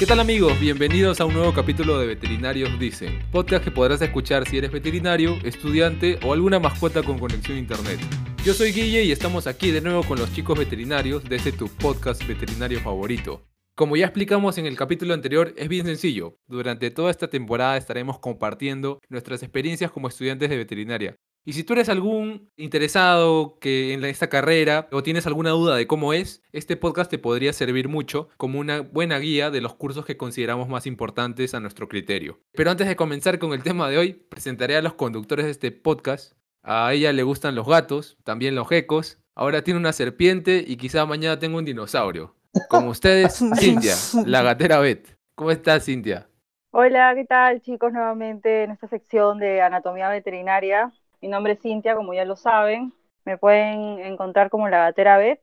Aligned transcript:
¿Qué 0.00 0.06
tal 0.06 0.18
amigos? 0.18 0.58
Bienvenidos 0.58 1.20
a 1.20 1.26
un 1.26 1.34
nuevo 1.34 1.52
capítulo 1.52 1.98
de 1.98 2.06
Veterinarios 2.06 2.78
Dicen, 2.78 3.18
podcast 3.30 3.62
que 3.62 3.70
podrás 3.70 4.00
escuchar 4.00 4.48
si 4.48 4.56
eres 4.56 4.72
veterinario, 4.72 5.36
estudiante 5.44 6.18
o 6.24 6.32
alguna 6.32 6.58
mascota 6.58 7.02
con 7.02 7.18
conexión 7.18 7.58
a 7.58 7.60
internet. 7.60 8.00
Yo 8.42 8.54
soy 8.54 8.72
Guille 8.72 9.04
y 9.04 9.12
estamos 9.12 9.46
aquí 9.46 9.70
de 9.70 9.82
nuevo 9.82 10.02
con 10.02 10.18
los 10.18 10.32
chicos 10.32 10.58
veterinarios 10.58 11.22
de 11.24 11.36
este 11.36 11.52
tu 11.52 11.68
podcast 11.68 12.26
veterinario 12.26 12.80
favorito. 12.80 13.42
Como 13.74 13.94
ya 13.94 14.06
explicamos 14.06 14.56
en 14.56 14.64
el 14.64 14.74
capítulo 14.74 15.12
anterior, 15.12 15.52
es 15.58 15.68
bien 15.68 15.84
sencillo. 15.84 16.38
Durante 16.46 16.90
toda 16.90 17.10
esta 17.10 17.28
temporada 17.28 17.76
estaremos 17.76 18.18
compartiendo 18.18 19.00
nuestras 19.10 19.42
experiencias 19.42 19.90
como 19.90 20.08
estudiantes 20.08 20.48
de 20.48 20.56
veterinaria. 20.56 21.16
Y 21.50 21.52
si 21.52 21.64
tú 21.64 21.72
eres 21.72 21.88
algún 21.88 22.48
interesado 22.56 23.58
que 23.58 23.92
en 23.92 24.04
esta 24.04 24.28
carrera 24.28 24.86
o 24.92 25.02
tienes 25.02 25.26
alguna 25.26 25.50
duda 25.50 25.74
de 25.74 25.88
cómo 25.88 26.12
es, 26.12 26.44
este 26.52 26.76
podcast 26.76 27.10
te 27.10 27.18
podría 27.18 27.52
servir 27.52 27.88
mucho 27.88 28.28
como 28.36 28.60
una 28.60 28.82
buena 28.82 29.18
guía 29.18 29.50
de 29.50 29.60
los 29.60 29.74
cursos 29.74 30.06
que 30.06 30.16
consideramos 30.16 30.68
más 30.68 30.86
importantes 30.86 31.52
a 31.52 31.58
nuestro 31.58 31.88
criterio. 31.88 32.38
Pero 32.52 32.70
antes 32.70 32.86
de 32.86 32.94
comenzar 32.94 33.40
con 33.40 33.52
el 33.52 33.64
tema 33.64 33.88
de 33.88 33.98
hoy, 33.98 34.12
presentaré 34.12 34.76
a 34.76 34.80
los 34.80 34.94
conductores 34.94 35.44
de 35.44 35.50
este 35.50 35.72
podcast. 35.72 36.34
A 36.62 36.92
ella 36.92 37.12
le 37.12 37.24
gustan 37.24 37.56
los 37.56 37.66
gatos, 37.66 38.16
también 38.22 38.54
los 38.54 38.68
gecos. 38.68 39.18
Ahora 39.34 39.64
tiene 39.64 39.80
una 39.80 39.92
serpiente 39.92 40.62
y 40.64 40.76
quizá 40.76 41.04
mañana 41.04 41.40
tenga 41.40 41.58
un 41.58 41.64
dinosaurio. 41.64 42.36
Como 42.68 42.90
ustedes, 42.90 43.42
Cintia, 43.58 43.96
la 44.24 44.42
gatera 44.42 44.78
Bet. 44.78 45.18
¿Cómo 45.34 45.50
estás, 45.50 45.84
Cintia? 45.84 46.28
Hola, 46.70 47.12
¿qué 47.16 47.24
tal 47.24 47.60
chicos? 47.60 47.92
Nuevamente 47.92 48.62
en 48.62 48.70
esta 48.70 48.86
sección 48.86 49.38
de 49.38 49.60
anatomía 49.60 50.08
veterinaria. 50.08 50.92
Mi 51.20 51.28
nombre 51.28 51.52
es 51.54 51.60
Cintia, 51.60 51.94
como 51.96 52.14
ya 52.14 52.24
lo 52.24 52.36
saben. 52.36 52.92
Me 53.24 53.38
pueden 53.38 54.00
encontrar 54.00 54.50
como 54.50 54.68
la 54.68 54.78
gatera 54.78 55.18
Bet. 55.18 55.42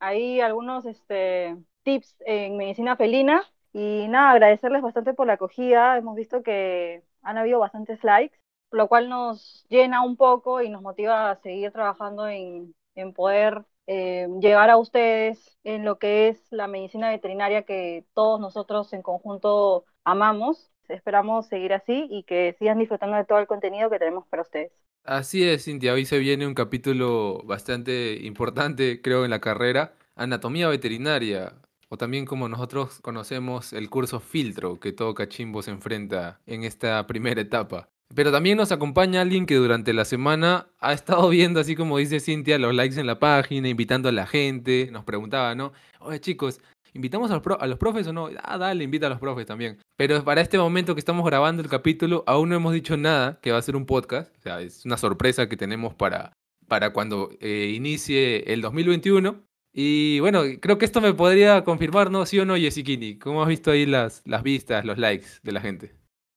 Hay 0.00 0.40
algunos 0.40 0.86
este, 0.86 1.56
tips 1.82 2.16
en 2.26 2.56
medicina 2.56 2.96
felina. 2.96 3.42
Y 3.72 4.06
nada, 4.08 4.30
agradecerles 4.30 4.82
bastante 4.82 5.12
por 5.14 5.26
la 5.26 5.34
acogida. 5.34 5.98
Hemos 5.98 6.16
visto 6.16 6.42
que 6.42 7.04
han 7.22 7.36
habido 7.38 7.58
bastantes 7.60 8.02
likes, 8.04 8.38
lo 8.70 8.88
cual 8.88 9.08
nos 9.08 9.66
llena 9.68 10.02
un 10.02 10.16
poco 10.16 10.62
y 10.62 10.70
nos 10.70 10.82
motiva 10.82 11.30
a 11.30 11.36
seguir 11.36 11.72
trabajando 11.72 12.26
en, 12.28 12.74
en 12.94 13.12
poder 13.12 13.64
eh, 13.86 14.28
llegar 14.40 14.70
a 14.70 14.78
ustedes 14.78 15.58
en 15.64 15.84
lo 15.84 15.98
que 15.98 16.28
es 16.28 16.46
la 16.50 16.66
medicina 16.68 17.10
veterinaria 17.10 17.62
que 17.64 18.06
todos 18.14 18.40
nosotros 18.40 18.92
en 18.94 19.02
conjunto 19.02 19.84
amamos. 20.04 20.70
Esperamos 20.88 21.46
seguir 21.48 21.74
así 21.74 22.06
y 22.10 22.24
que 22.24 22.54
sigan 22.58 22.78
disfrutando 22.78 23.16
de 23.16 23.24
todo 23.26 23.38
el 23.38 23.46
contenido 23.46 23.90
que 23.90 23.98
tenemos 23.98 24.26
para 24.28 24.42
ustedes. 24.42 24.72
Así 25.08 25.42
es, 25.42 25.64
Cintia. 25.64 25.94
Hoy 25.94 26.04
se 26.04 26.18
viene 26.18 26.46
un 26.46 26.52
capítulo 26.52 27.42
bastante 27.46 28.18
importante, 28.24 29.00
creo, 29.00 29.24
en 29.24 29.30
la 29.30 29.40
carrera. 29.40 29.94
Anatomía 30.16 30.68
veterinaria, 30.68 31.54
o 31.88 31.96
también 31.96 32.26
como 32.26 32.46
nosotros 32.46 33.00
conocemos 33.00 33.72
el 33.72 33.88
curso 33.88 34.20
filtro 34.20 34.78
que 34.78 34.92
todo 34.92 35.14
cachimbo 35.14 35.62
se 35.62 35.70
enfrenta 35.70 36.42
en 36.44 36.62
esta 36.62 37.06
primera 37.06 37.40
etapa. 37.40 37.88
Pero 38.14 38.30
también 38.30 38.58
nos 38.58 38.70
acompaña 38.70 39.22
alguien 39.22 39.46
que 39.46 39.54
durante 39.54 39.94
la 39.94 40.04
semana 40.04 40.68
ha 40.78 40.92
estado 40.92 41.26
viendo, 41.30 41.58
así 41.60 41.74
como 41.74 41.96
dice 41.96 42.20
Cintia, 42.20 42.58
los 42.58 42.74
likes 42.74 43.00
en 43.00 43.06
la 43.06 43.18
página, 43.18 43.66
invitando 43.70 44.10
a 44.10 44.12
la 44.12 44.26
gente. 44.26 44.90
Nos 44.92 45.04
preguntaba, 45.04 45.54
¿no? 45.54 45.72
Oye, 46.00 46.20
chicos, 46.20 46.60
¿invitamos 46.98 47.30
a 47.30 47.34
los, 47.34 47.42
a 47.60 47.66
los 47.66 47.78
profes 47.78 48.06
o 48.08 48.12
no? 48.12 48.28
Ah, 48.42 48.58
dale, 48.58 48.82
invita 48.84 49.06
a 49.06 49.10
los 49.10 49.20
profes 49.20 49.46
también. 49.46 49.78
Pero 49.96 50.22
para 50.24 50.40
este 50.40 50.58
momento 50.58 50.94
que 50.94 50.98
estamos 50.98 51.24
grabando 51.24 51.62
el 51.62 51.68
capítulo, 51.68 52.24
aún 52.26 52.48
no 52.48 52.56
hemos 52.56 52.72
dicho 52.72 52.96
nada 52.96 53.38
que 53.40 53.52
va 53.52 53.58
a 53.58 53.62
ser 53.62 53.76
un 53.76 53.86
podcast. 53.86 54.36
O 54.36 54.40
sea, 54.40 54.60
es 54.60 54.84
una 54.84 54.96
sorpresa 54.96 55.48
que 55.48 55.56
tenemos 55.56 55.94
para, 55.94 56.32
para 56.66 56.92
cuando 56.92 57.30
eh, 57.40 57.72
inicie 57.74 58.52
el 58.52 58.60
2021. 58.60 59.42
Y 59.72 60.18
bueno, 60.20 60.42
creo 60.60 60.78
que 60.78 60.84
esto 60.84 61.00
me 61.00 61.14
podría 61.14 61.62
confirmar, 61.62 62.10
¿no? 62.10 62.26
¿Sí 62.26 62.38
o 62.40 62.44
no, 62.44 62.56
Yesikini? 62.56 63.18
¿Cómo 63.18 63.42
has 63.42 63.48
visto 63.48 63.70
ahí 63.70 63.86
las, 63.86 64.22
las 64.24 64.42
vistas, 64.42 64.84
los 64.84 64.98
likes 64.98 65.26
de 65.42 65.52
la 65.52 65.60
gente? 65.60 65.94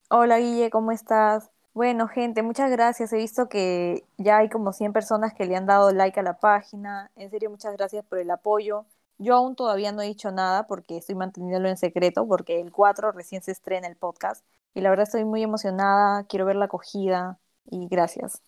Hola, 0.10 0.38
Guille, 0.38 0.70
¿cómo 0.70 0.92
estás? 0.92 1.50
Bueno, 1.74 2.08
gente, 2.08 2.44
muchas 2.44 2.70
gracias. 2.70 3.14
He 3.14 3.18
visto 3.18 3.50
que 3.50 4.04
ya 4.18 4.38
hay 4.38 4.50
como 4.50 4.74
100 4.74 4.94
personas 4.94 5.34
que 5.34 5.46
le 5.46 5.56
han 5.56 5.66
dado 5.66 5.92
like 5.92 6.20
a 6.20 6.24
la 6.24 6.40
página. 6.40 7.10
En 7.16 7.32
serio, 7.32 7.50
muchas 7.50 7.76
gracias 7.76 8.06
por 8.06 8.20
el 8.20 8.30
apoyo. 8.30 8.86
Yo 9.22 9.36
aún 9.36 9.56
todavía 9.56 9.92
no 9.92 10.02
he 10.02 10.08
dicho 10.08 10.32
nada 10.32 10.66
porque 10.66 10.98
estoy 10.98 11.14
manteniéndolo 11.14 11.70
en 11.70 11.78
secreto 11.78 12.28
porque 12.28 12.60
el 12.60 12.72
4 12.72 13.12
recién 13.12 13.44
se 13.44 13.52
estrena 13.52 13.88
el 13.88 13.96
podcast. 13.96 14.44
Y 14.74 14.82
la 14.82 14.90
verdad 14.90 15.04
estoy 15.04 15.26
muy 15.26 15.44
emocionada, 15.44 16.26
quiero 16.26 16.46
ver 16.46 16.56
la 16.56 16.66
acogida 16.66 17.38
y 17.70 17.88
gracias. 17.88 18.42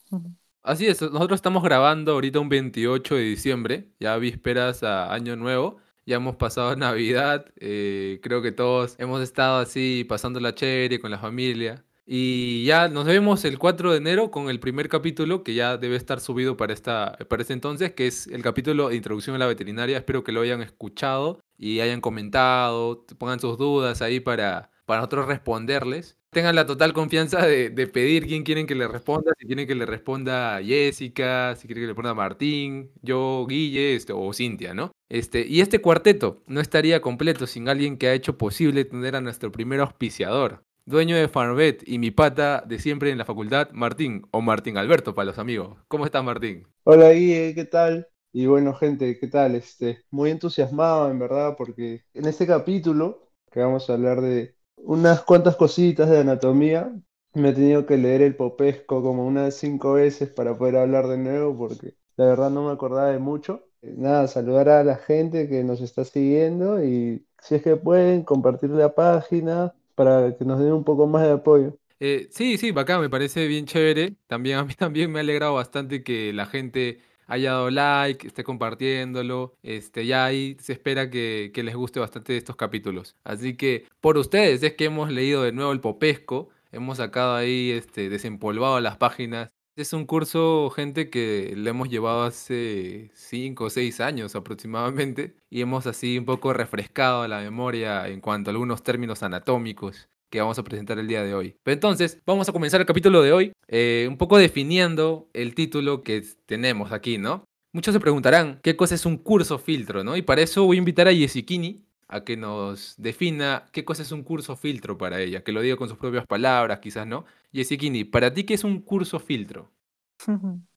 Así 0.64 0.88
es, 0.88 1.00
nosotros 1.02 1.38
estamos 1.38 1.62
grabando 1.62 2.14
ahorita 2.14 2.40
un 2.40 2.50
28 2.50 3.16
de 3.16 3.22
diciembre, 3.22 3.92
ya 4.00 4.18
vísperas 4.18 4.82
a 4.82 5.14
Año 5.14 5.36
Nuevo. 5.36 5.78
Ya 6.08 6.16
hemos 6.16 6.38
pasado 6.38 6.76
Navidad, 6.76 7.46
eh, 7.58 8.20
creo 8.24 8.42
que 8.42 8.52
todos 8.52 8.96
hemos 8.98 9.22
estado 9.22 9.60
así 9.60 10.06
pasando 10.10 10.40
la 10.40 10.56
chévere 10.56 11.00
con 11.00 11.12
la 11.12 11.20
familia. 11.20 11.86
Y 12.06 12.66
ya 12.66 12.90
nos 12.90 13.06
vemos 13.06 13.46
el 13.46 13.58
4 13.58 13.92
de 13.92 13.98
enero 13.98 14.30
con 14.30 14.50
el 14.50 14.60
primer 14.60 14.90
capítulo 14.90 15.44
que 15.44 15.54
ya 15.54 15.78
debe 15.78 15.96
estar 15.96 16.20
subido 16.20 16.58
para, 16.58 16.74
esta, 16.74 17.18
para 17.30 17.42
este 17.42 17.54
entonces, 17.54 17.94
que 17.94 18.08
es 18.08 18.28
el 18.28 18.42
capítulo 18.42 18.90
de 18.90 18.98
Introducción 18.98 19.36
a 19.38 19.40
la 19.40 19.48
Veterinaria. 19.48 19.98
Espero 19.98 20.24
que 20.24 20.34
lo 20.34 20.42
hayan 20.42 20.62
escuchado 20.62 21.40
y 21.58 21.80
hayan 21.80 22.02
comentado, 22.02 23.06
pongan 23.18 23.40
sus 23.40 23.58
dudas 23.58 24.02
ahí 24.02 24.20
para, 24.20 24.70
para 24.86 25.00
nosotros 25.00 25.28
responderles. 25.28 26.18
Tengan 26.32 26.56
la 26.56 26.66
total 26.66 26.94
confianza 26.94 27.46
de, 27.46 27.70
pedir 27.88 28.26
quién 28.26 28.44
quieren 28.44 28.68
que 28.68 28.76
le 28.76 28.88
responda, 28.88 29.32
si 29.40 29.46
quieren 29.46 29.68
que 29.68 29.76
le 29.76 29.86
responda 29.86 30.62
Jessica, 30.62 31.56
si 31.56 31.68
quieren 31.68 31.84
que 31.84 31.88
le 31.88 31.94
responda 31.94 32.16
Martín, 32.16 32.92
yo, 33.02 33.46
Guille 33.48 33.96
este, 33.96 34.14
o 34.14 34.34
Cintia, 34.34 34.74
¿no? 34.74 34.92
Este, 35.10 35.46
y 35.48 35.62
este 35.62 35.80
cuarteto 35.80 36.42
no 36.48 36.60
estaría 36.60 37.02
completo 37.02 37.46
sin 37.46 37.70
alguien 37.70 37.98
que 37.98 38.08
ha 38.08 38.14
hecho 38.14 38.38
posible 38.38 38.84
tener 38.84 39.16
a 39.16 39.22
nuestro 39.22 39.52
primer 39.52 39.80
auspiciador 39.80 40.64
dueño 40.86 41.16
de 41.16 41.28
Farmbet 41.28 41.84
y 41.88 42.00
mi 42.00 42.12
pata 42.12 42.64
de 42.66 42.80
siempre 42.80 43.12
en 43.12 43.18
la 43.18 43.26
facultad, 43.26 43.70
Martín, 43.72 44.24
o 44.32 44.42
Martín 44.42 44.78
Alberto 44.78 45.16
para 45.16 45.28
los 45.28 45.38
amigos. 45.38 45.78
¿Cómo 45.88 46.06
estás, 46.06 46.24
Martín? 46.24 46.68
Hola, 46.84 47.12
Guille, 47.12 47.56
¿qué 47.56 47.66
tal? 47.66 48.08
Y 48.32 48.48
bueno, 48.48 48.74
gente, 48.74 49.18
¿qué 49.20 49.28
tal? 49.28 49.56
Este, 49.56 50.04
muy 50.12 50.32
entusiasmado, 50.32 51.10
en 51.10 51.20
verdad, 51.20 51.56
porque 51.58 52.04
en 52.14 52.26
este 52.26 52.48
capítulo, 52.48 53.30
que 53.52 53.62
vamos 53.62 53.90
a 53.90 53.94
hablar 53.94 54.22
de 54.22 54.56
unas 54.76 55.22
cuantas 55.22 55.56
cositas 55.56 56.10
de 56.10 56.20
anatomía, 56.20 56.92
me 57.34 57.50
he 57.50 57.54
tenido 57.54 57.86
que 57.86 57.98
leer 57.98 58.22
el 58.22 58.36
popesco 58.36 59.02
como 59.02 59.26
unas 59.26 59.56
cinco 59.56 59.94
veces 59.94 60.30
para 60.30 60.58
poder 60.58 60.78
hablar 60.78 61.08
de 61.08 61.18
nuevo, 61.18 61.58
porque 61.58 61.96
la 62.18 62.26
verdad 62.26 62.50
no 62.50 62.68
me 62.68 62.74
acordaba 62.74 63.10
de 63.10 63.20
mucho. 63.20 63.68
Eh, 63.82 63.94
nada, 63.98 64.28
saludar 64.28 64.70
a 64.70 64.84
la 64.84 64.98
gente 64.98 65.48
que 65.48 65.64
nos 65.64 65.82
está 65.82 66.04
siguiendo 66.06 66.84
y 66.84 67.26
si 67.42 67.56
es 67.56 67.62
que 67.64 67.76
pueden, 67.76 68.24
compartir 68.24 68.70
la 68.72 68.94
página, 68.96 69.74
para 69.96 70.36
que 70.38 70.46
nos 70.46 70.60
den 70.60 70.74
un 70.74 70.84
poco 70.84 71.08
más 71.08 71.24
de 71.24 71.32
apoyo. 71.32 71.78
Eh, 72.00 72.28
sí, 72.32 72.58
sí, 72.58 72.74
acá 72.76 73.00
me 73.00 73.10
parece 73.10 73.48
bien 73.48 73.66
chévere. 73.66 74.16
También 74.28 74.58
a 74.58 74.64
mí 74.66 74.74
también 74.78 75.12
me 75.12 75.20
ha 75.20 75.22
alegrado 75.22 75.54
bastante 75.56 76.04
que 76.04 76.34
la 76.34 76.46
gente 76.46 77.00
haya 77.28 77.52
dado 77.54 77.70
like, 77.70 78.28
esté 78.28 78.44
compartiéndolo. 78.44 79.56
Este, 79.64 80.06
ya 80.06 80.26
ahí 80.26 80.58
se 80.60 80.74
espera 80.74 81.10
que, 81.10 81.52
que 81.54 81.64
les 81.64 81.76
guste 81.76 82.00
bastante 82.00 82.36
estos 82.38 82.56
capítulos. 82.56 83.16
Así 83.24 83.56
que 83.56 83.88
por 84.02 84.18
ustedes 84.18 84.62
es 84.64 84.74
que 84.74 84.86
hemos 84.86 85.10
leído 85.12 85.44
de 85.44 85.52
nuevo 85.54 85.72
el 85.72 85.80
Popesco. 85.82 86.50
Hemos 86.72 86.98
sacado 86.98 87.36
ahí, 87.36 87.72
este, 87.72 88.10
desempolvado 88.10 88.80
las 88.82 88.98
páginas. 88.98 89.52
Es 89.76 89.92
un 89.92 90.06
curso, 90.06 90.70
gente, 90.70 91.10
que 91.10 91.56
le 91.58 91.72
hemos 91.72 91.90
llevado 91.90 92.24
hace 92.26 93.10
5 93.16 93.64
o 93.64 93.70
6 93.72 94.02
años 94.02 94.36
aproximadamente 94.36 95.36
y 95.50 95.62
hemos 95.62 95.88
así 95.88 96.20
un 96.20 96.26
poco 96.26 96.54
refrescado 96.54 97.28
la 97.28 97.40
memoria 97.40 98.08
en 98.08 98.22
cuanto 98.22 98.50
a 98.50 98.52
algunos 98.52 98.84
términos 98.84 99.24
anatómicos 99.24 100.10
que 100.30 100.42
vamos 100.42 100.60
a 100.60 100.64
presentar 100.64 101.00
el 101.00 101.08
día 101.08 101.24
de 101.24 101.34
hoy. 101.34 101.56
Pero 101.64 101.74
entonces, 101.74 102.22
vamos 102.24 102.48
a 102.48 102.52
comenzar 102.52 102.82
el 102.82 102.88
capítulo 102.88 103.24
de 103.24 103.32
hoy 103.34 103.52
eh, 103.68 104.06
un 104.08 104.18
poco 104.18 104.38
definiendo 104.38 105.28
el 105.34 105.56
título 105.56 106.04
que 106.04 106.24
tenemos 106.46 106.92
aquí, 106.92 107.18
¿no? 107.18 107.44
Muchos 107.72 107.96
se 107.96 108.00
preguntarán 108.00 108.60
qué 108.62 108.76
cosa 108.76 108.94
es 108.94 109.08
un 109.08 109.18
curso 109.18 109.58
filtro, 109.58 110.04
¿no? 110.04 110.16
Y 110.16 110.22
para 110.22 110.44
eso 110.44 110.66
voy 110.66 110.78
a 110.78 110.80
invitar 110.80 111.08
a 111.08 111.12
Yesikini 111.12 111.84
a 112.14 112.24
que 112.24 112.38
nos 112.38 112.94
defina 112.98 113.66
qué 113.72 113.84
cosa 113.84 114.04
es 114.04 114.12
un 114.12 114.22
curso 114.22 114.56
filtro 114.56 115.00
para 115.00 115.20
ella, 115.20 115.44
que 115.44 115.52
lo 115.52 115.62
diga 115.62 115.78
con 115.78 115.90
sus 115.90 115.98
propias 115.98 116.28
palabras, 116.28 116.78
quizás, 116.80 117.08
¿no? 117.08 117.26
Yesikini, 117.52 118.04
para 118.04 118.34
ti, 118.34 118.44
¿qué 118.44 118.54
es 118.54 118.64
un 118.64 118.82
curso 118.82 119.20
filtro? 119.20 119.72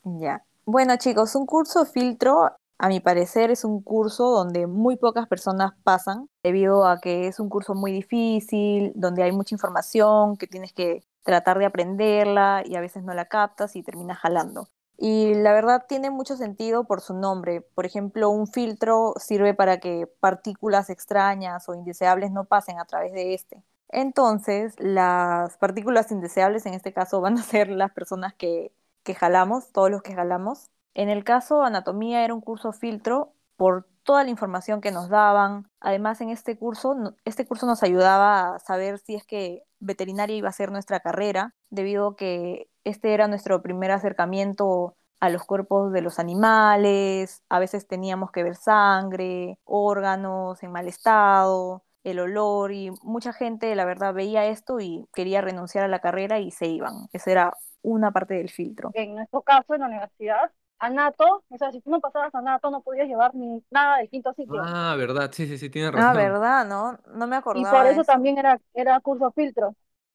Ya. 0.05 0.45
Bueno, 0.65 0.97
chicos, 0.97 1.35
un 1.35 1.47
curso 1.47 1.85
filtro, 1.85 2.51
a 2.79 2.89
mi 2.89 3.01
parecer, 3.01 3.51
es 3.51 3.65
un 3.65 3.83
curso 3.83 4.31
donde 4.31 4.67
muy 4.67 4.97
pocas 4.97 5.27
personas 5.29 5.73
pasan, 5.85 6.29
debido 6.43 6.87
a 6.87 7.01
que 7.01 7.29
es 7.29 7.41
un 7.41 7.49
curso 7.49 7.75
muy 7.75 7.93
difícil, 7.93 8.93
donde 8.95 9.23
hay 9.23 9.33
mucha 9.33 9.55
información, 9.55 10.37
que 10.37 10.47
tienes 10.47 10.73
que 10.73 11.05
tratar 11.23 11.59
de 11.59 11.67
aprenderla 11.67 12.63
y 12.65 12.77
a 12.77 12.81
veces 12.81 13.03
no 13.03 13.15
la 13.15 13.27
captas 13.27 13.77
y 13.77 13.83
terminas 13.83 14.19
jalando. 14.19 14.69
Y 14.99 15.35
la 15.35 15.53
verdad 15.53 15.85
tiene 15.89 16.11
mucho 16.11 16.37
sentido 16.37 16.85
por 16.85 17.01
su 17.01 17.15
nombre. 17.15 17.61
Por 17.61 17.85
ejemplo, 17.85 18.31
un 18.31 18.47
filtro 18.47 19.15
sirve 19.19 19.53
para 19.55 19.79
que 19.79 20.07
partículas 20.21 20.89
extrañas 20.89 21.69
o 21.69 21.75
indeseables 21.75 22.31
no 22.31 22.45
pasen 22.45 22.79
a 22.79 22.87
través 22.87 23.13
de 23.13 23.35
este. 23.35 23.63
Entonces, 23.89 24.75
las 24.79 25.57
partículas 25.59 26.11
indeseables 26.11 26.67
en 26.67 26.75
este 26.75 26.93
caso 26.93 27.21
van 27.23 27.39
a 27.39 27.43
ser 27.43 27.69
las 27.69 27.93
personas 27.93 28.35
que, 28.35 28.73
que 29.07 29.15
jalamos, 29.15 29.73
todos 29.73 29.91
los 29.91 30.03
que 30.03 30.15
jalamos. 30.15 30.71
En 30.93 31.09
el 31.09 31.25
caso 31.25 31.63
anatomía 31.63 32.25
era 32.25 32.35
un 32.35 32.43
curso 32.43 32.73
filtro 32.73 33.33
por 33.57 33.87
toda 34.03 34.25
la 34.25 34.31
información 34.31 34.81
que 34.83 34.91
nos 34.91 35.09
daban. 35.09 35.71
Además, 35.81 36.21
en 36.21 36.31
este 36.31 36.59
curso, 36.59 36.95
este 37.25 37.47
curso 37.47 37.67
nos 37.67 37.83
ayudaba 37.83 38.57
a 38.57 38.59
saber 38.59 38.99
si 38.99 39.15
es 39.15 39.25
que 39.25 39.63
veterinaria 39.79 40.37
iba 40.37 40.49
a 40.49 40.53
ser 40.53 40.71
nuestra 40.71 41.01
carrera, 41.01 41.55
debido 41.71 42.09
a 42.09 42.17
que 42.17 42.69
este 42.85 43.15
era 43.15 43.29
nuestro 43.29 43.63
primer 43.63 43.91
acercamiento 43.91 44.97
a 45.21 45.31
los 45.31 45.45
cuerpos 45.45 45.93
de 45.93 46.03
los 46.03 46.19
animales, 46.19 47.43
a 47.49 47.59
veces 47.59 47.87
teníamos 47.87 48.31
que 48.33 48.43
ver 48.43 48.57
sangre, 48.57 49.59
órganos 49.65 50.63
en 50.63 50.73
mal 50.73 50.89
estado, 50.89 51.83
el 52.05 52.21
olor 52.21 52.73
y 52.73 52.91
mucha 53.03 53.33
gente, 53.33 53.75
la 53.75 53.85
verdad, 53.85 54.15
veía 54.15 54.47
esto 54.47 54.79
y 54.81 55.07
quería 55.15 55.41
renunciar 55.41 55.85
a 55.85 55.89
la 55.89 56.01
carrera 56.01 56.39
y 56.39 56.51
se 56.53 56.67
iban. 56.67 57.09
Esa 57.13 57.31
era 57.33 57.55
una 57.87 58.11
parte 58.11 58.35
del 58.35 58.51
filtro. 58.51 58.91
En 58.93 59.15
nuestro 59.15 59.43
caso, 59.43 59.75
en 59.75 59.81
la 59.81 59.87
universidad, 59.87 60.51
Anato, 60.79 61.45
o 61.49 61.59
sea, 61.59 61.71
si 61.73 61.81
tú 61.81 61.91
no 61.91 62.01
pasabas 62.01 62.35
a 62.35 62.39
Anato 62.39 62.71
no 62.71 62.83
podías 62.83 63.07
llevar 63.09 63.35
ni 63.35 63.63
nada 63.71 63.99
del 63.99 64.11
quinto 64.11 64.33
ciclo. 64.35 64.63
Ah, 64.63 64.95
verdad, 64.97 65.31
sí, 65.33 65.47
sí, 65.47 65.59
sí, 65.59 65.71
tienes 65.71 65.93
Ah, 65.93 66.13
razón. 66.13 66.15
verdad, 66.15 66.67
¿no? 66.67 66.99
No 67.15 67.27
me 67.27 67.37
acordaba 67.37 67.67
y 67.69 67.83
por 67.83 67.87
eso 67.87 68.05
también 68.05 68.39
era, 68.39 68.61
era 68.75 69.01
curso 69.01 69.31
filtro. 69.33 69.75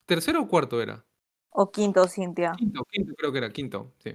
¿Tercero 0.10 0.40
o 0.42 0.48
cuarto 0.52 0.76
era? 0.86 0.96
O 1.62 1.64
quinto, 1.76 2.02
Cintia. 2.14 2.52
Quinto, 2.58 2.86
quinto 2.92 3.14
creo 3.18 3.32
que 3.32 3.38
era, 3.40 3.52
quinto, 3.52 3.94
sí. 4.04 4.12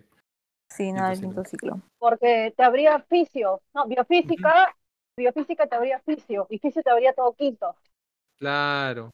Sí, 0.69 0.93
nada 0.93 1.11
del 1.11 1.21
Quinto 1.21 1.43
quinto 1.43 1.45
ciclo. 1.45 1.81
Porque 1.99 2.53
te 2.57 2.63
habría 2.63 3.01
fisio, 3.09 3.63
no, 3.75 3.87
biofísica, 3.87 4.77
biofísica 5.17 5.67
te 5.67 5.75
habría 5.77 6.01
fisio, 6.01 6.47
y 6.51 6.59
fisio 6.59 6.83
te 6.83 6.91
habría 6.91 7.15
todo 7.15 7.35
quinto. 7.35 7.75
Claro. 8.39 9.11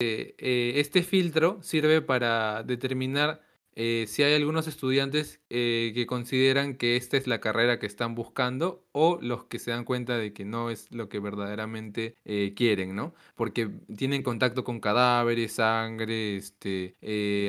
Eh, 0.00 0.34
eh, 0.38 0.74
este 0.76 1.02
filtro 1.02 1.62
sirve 1.62 2.02
para 2.02 2.62
determinar 2.64 3.42
eh, 3.76 4.06
si 4.08 4.22
hay 4.22 4.34
algunos 4.34 4.66
estudiantes 4.66 5.40
eh, 5.50 5.92
que 5.94 6.06
consideran 6.06 6.76
que 6.76 6.96
esta 6.96 7.16
es 7.16 7.26
la 7.26 7.40
carrera 7.40 7.78
que 7.78 7.86
están 7.86 8.14
buscando 8.14 8.84
o 8.92 9.18
los 9.20 9.44
que 9.44 9.58
se 9.58 9.70
dan 9.70 9.84
cuenta 9.84 10.16
de 10.16 10.32
que 10.32 10.44
no 10.44 10.70
es 10.70 10.86
lo 10.90 11.08
que 11.08 11.18
verdaderamente 11.18 12.14
eh, 12.24 12.54
quieren, 12.56 12.94
¿no? 12.94 13.14
Porque 13.34 13.70
tienen 13.96 14.22
contacto 14.22 14.64
con 14.64 14.80
cadáveres, 14.80 15.54
sangre, 15.54 16.36
este, 16.36 16.94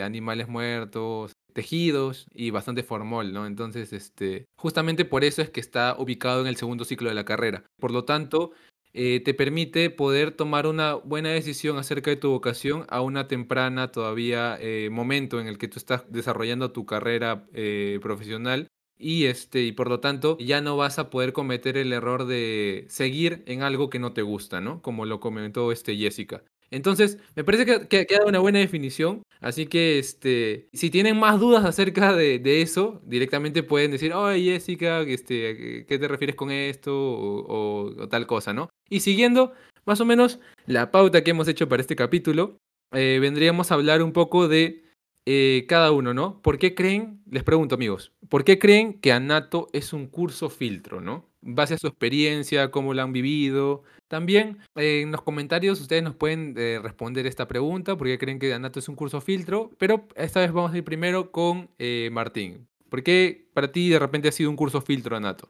animales 0.01 0.47
muertos, 0.47 1.33
tejidos 1.53 2.27
y 2.33 2.49
bastante 2.49 2.83
formol, 2.83 3.31
¿no? 3.31 3.45
Entonces, 3.45 3.93
este, 3.93 4.45
justamente 4.57 5.05
por 5.05 5.23
eso 5.23 5.41
es 5.41 5.49
que 5.49 5.61
está 5.61 5.95
ubicado 5.97 6.41
en 6.41 6.47
el 6.47 6.57
segundo 6.57 6.85
ciclo 6.85 7.09
de 7.09 7.15
la 7.15 7.23
carrera. 7.23 7.63
Por 7.79 7.91
lo 7.91 8.03
tanto, 8.03 8.51
eh, 8.97 9.19
te 9.19 9.33
permite 9.33 9.89
poder 9.89 10.31
tomar 10.31 10.67
una 10.67 10.93
buena 10.93 11.27
decisión 11.29 11.77
acerca 11.77 12.11
de 12.11 12.15
tu 12.15 12.29
vocación 12.29 12.85
a 12.87 13.01
una 13.01 13.27
temprana 13.27 13.91
todavía 13.91 14.57
eh, 14.61 14.89
momento 14.89 15.41
en 15.41 15.47
el 15.47 15.57
que 15.57 15.67
tú 15.67 15.79
estás 15.79 16.09
desarrollando 16.09 16.71
tu 16.71 16.85
carrera 16.85 17.45
eh, 17.53 17.99
profesional 18.01 18.69
y 18.97 19.25
este 19.25 19.63
y 19.63 19.73
por 19.73 19.89
lo 19.89 19.99
tanto 19.99 20.37
ya 20.39 20.61
no 20.61 20.77
vas 20.77 20.97
a 20.97 21.09
poder 21.09 21.33
cometer 21.33 21.75
el 21.75 21.91
error 21.91 22.25
de 22.25 22.85
seguir 22.87 23.43
en 23.47 23.63
algo 23.63 23.89
que 23.89 23.99
no 23.99 24.13
te 24.13 24.21
gusta, 24.21 24.61
¿no? 24.61 24.81
Como 24.81 25.05
lo 25.05 25.19
comentó 25.19 25.73
este 25.73 25.97
Jessica. 25.97 26.45
Entonces, 26.71 27.17
me 27.35 27.43
parece 27.43 27.65
que, 27.65 27.87
que 27.87 28.05
queda 28.05 28.25
una 28.25 28.39
buena 28.39 28.59
definición. 28.59 29.23
Así 29.41 29.67
que, 29.67 29.99
este, 29.99 30.69
si 30.73 30.89
tienen 30.89 31.19
más 31.19 31.39
dudas 31.39 31.65
acerca 31.65 32.15
de, 32.15 32.61
eso, 32.61 33.01
directamente 33.05 33.63
pueden 33.63 33.91
decir, 33.91 34.13
oye, 34.13 34.53
Jessica, 34.53 35.01
este, 35.01 35.85
¿qué 35.87 35.99
te 35.99 36.07
refieres 36.07 36.35
con 36.35 36.51
esto? 36.51 36.91
O 36.95 38.07
tal 38.09 38.27
cosa, 38.27 38.53
¿no? 38.53 38.69
Y 38.89 39.01
siguiendo 39.01 39.53
más 39.85 40.01
o 40.01 40.05
menos 40.05 40.39
la 40.65 40.91
pauta 40.91 41.23
que 41.23 41.31
hemos 41.31 41.47
hecho 41.47 41.69
para 41.69 41.81
este 41.81 41.95
capítulo, 41.95 42.57
eh, 42.91 43.19
vendríamos 43.21 43.71
a 43.71 43.75
hablar 43.75 44.01
un 44.01 44.13
poco 44.13 44.47
de 44.47 44.83
eh, 45.25 45.65
cada 45.67 45.91
uno, 45.91 46.13
¿no? 46.13 46.41
¿Por 46.41 46.59
qué 46.59 46.75
creen, 46.75 47.21
les 47.29 47.43
pregunto 47.43 47.75
amigos, 47.75 48.13
¿por 48.29 48.43
qué 48.43 48.59
creen 48.59 48.99
que 48.99 49.11
Anato 49.11 49.69
es 49.73 49.93
un 49.93 50.07
curso 50.07 50.49
filtro, 50.49 51.01
¿no? 51.01 51.29
Base 51.47 51.75
a 51.75 51.77
su 51.77 51.87
experiencia, 51.87 52.71
cómo 52.71 52.93
lo 52.93 53.03
han 53.03 53.13
vivido. 53.13 53.83
También 54.07 54.57
eh, 54.75 55.01
en 55.01 55.11
los 55.11 55.21
comentarios 55.21 55.79
ustedes 55.79 56.03
nos 56.03 56.15
pueden 56.15 56.55
eh, 56.57 56.79
responder 56.81 57.27
esta 57.27 57.47
pregunta, 57.47 57.95
¿por 57.95 58.07
qué 58.07 58.17
creen 58.17 58.39
que 58.39 58.53
Anato 58.53 58.79
es 58.79 58.89
un 58.89 58.95
curso 58.95 59.21
filtro? 59.21 59.71
Pero 59.77 60.07
esta 60.15 60.39
vez 60.39 60.51
vamos 60.51 60.73
a 60.73 60.77
ir 60.77 60.83
primero 60.83 61.31
con 61.31 61.69
eh, 61.77 62.09
Martín. 62.11 62.67
¿Por 62.89 63.03
qué 63.03 63.47
para 63.53 63.71
ti 63.71 63.89
de 63.89 63.99
repente 63.99 64.27
ha 64.29 64.31
sido 64.31 64.49
un 64.49 64.55
curso 64.55 64.81
filtro, 64.81 65.15
Anato? 65.15 65.49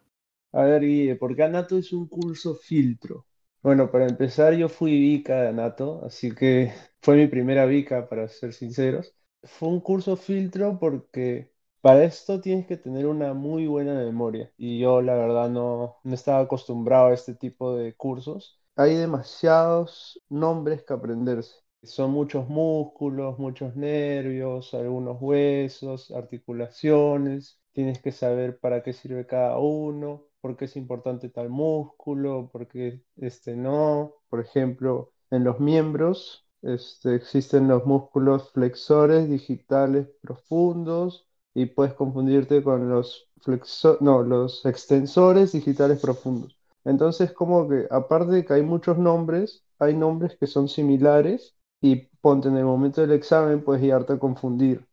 A 0.54 0.64
ver, 0.64 0.82
Guille, 0.82 1.16
¿por 1.16 1.36
qué 1.36 1.44
Anato 1.44 1.78
es 1.78 1.92
un 1.94 2.08
curso 2.08 2.56
filtro? 2.56 3.26
Bueno, 3.62 3.92
para 3.92 4.08
empezar, 4.08 4.54
yo 4.56 4.70
fui 4.70 4.92
Vica 5.00 5.42
de 5.42 5.48
Anato, 5.50 6.04
así 6.06 6.34
que 6.34 6.74
fue 7.02 7.18
mi 7.18 7.28
primera 7.28 7.66
Vica, 7.66 8.08
para 8.08 8.28
ser 8.28 8.54
sinceros. 8.54 9.14
Fue 9.44 9.70
un 9.70 9.82
curso 9.82 10.16
filtro 10.16 10.78
porque 10.80 11.52
para 11.86 12.04
esto 12.04 12.42
tienes 12.42 12.66
que 12.66 12.78
tener 12.78 13.06
una 13.06 13.36
muy 13.36 13.68
buena 13.68 13.94
memoria 13.94 14.52
y 14.58 14.80
yo 14.80 15.04
la 15.04 15.14
verdad 15.14 15.50
no, 15.52 15.98
no 16.04 16.16
estaba 16.16 16.40
acostumbrado 16.40 17.08
a 17.10 17.14
este 17.14 17.36
tipo 17.36 17.76
de 17.76 17.94
cursos. 17.96 18.60
Hay 18.76 18.96
demasiados 18.96 20.20
nombres 20.28 20.82
que 20.84 20.94
aprenderse. 20.94 21.54
Son 21.84 22.10
muchos 22.10 22.50
músculos, 22.50 23.38
muchos 23.38 23.76
nervios, 23.76 24.74
algunos 24.74 25.18
huesos, 25.22 26.10
articulaciones. 26.10 27.60
Tienes 27.72 28.02
que 28.02 28.12
saber 28.12 28.60
para 28.60 28.82
qué 28.82 28.92
sirve 28.92 29.28
cada 29.28 29.60
uno, 29.60 30.24
por 30.42 30.58
qué 30.58 30.66
es 30.66 30.76
importante 30.78 31.30
tal 31.30 31.50
músculo, 31.50 32.50
por 32.52 32.68
qué 32.68 33.04
este 33.18 33.56
no. 33.56 34.16
Por 34.30 34.40
ejemplo, 34.40 35.12
en 35.30 35.44
los 35.44 35.60
miembros 35.60 36.48
este, 36.64 37.14
existen 37.14 37.68
los 37.68 37.86
músculos 37.86 38.52
flexores 38.54 39.30
digitales 39.30 40.08
profundos 40.22 41.28
y 41.56 41.68
puedes 41.68 41.96
confundirte 41.96 42.64
con 42.64 42.90
los 42.90 43.30
flexo- 43.44 44.00
no, 44.02 44.24
los 44.24 44.66
extensores 44.68 45.54
digitales 45.54 46.00
profundos. 46.00 46.58
Entonces, 46.86 47.34
como 47.34 47.70
que 47.70 47.88
aparte 47.92 48.34
de 48.34 48.46
que 48.46 48.54
hay 48.56 48.64
muchos 48.64 49.00
nombres, 49.00 49.66
hay 49.80 49.96
nombres 49.96 50.38
que 50.40 50.48
son 50.48 50.70
similares 50.70 51.56
y 51.82 52.08
ponte 52.22 52.50
en 52.50 52.58
el 52.58 52.66
momento 52.66 53.02
del 53.02 53.14
examen 53.14 53.64
puedes 53.64 53.84
llegarte 53.84 54.14
a 54.16 54.20
confundir. 54.20 54.88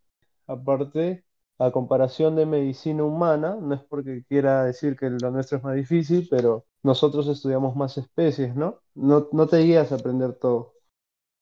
Aparte, 0.47 1.25
a 1.59 1.70
comparación 1.73 2.37
de 2.37 2.47
medicina 2.47 3.05
humana, 3.05 3.56
no 3.61 3.75
es 3.75 3.82
porque 3.82 4.25
quiera 4.29 4.64
decir 4.64 4.97
que 4.97 5.11
lo 5.11 5.31
nuestro 5.32 5.59
es 5.59 5.64
más 5.64 5.75
difícil, 5.76 6.29
pero 6.31 6.67
nosotros 6.85 7.29
estudiamos 7.29 7.76
más 7.76 7.99
especies, 7.99 8.55
¿no? 8.56 8.81
No, 8.94 9.29
no 9.32 9.47
te 9.49 9.59
guías 9.59 9.93
a 9.93 9.97
aprender 9.97 10.35
todo. 10.35 10.75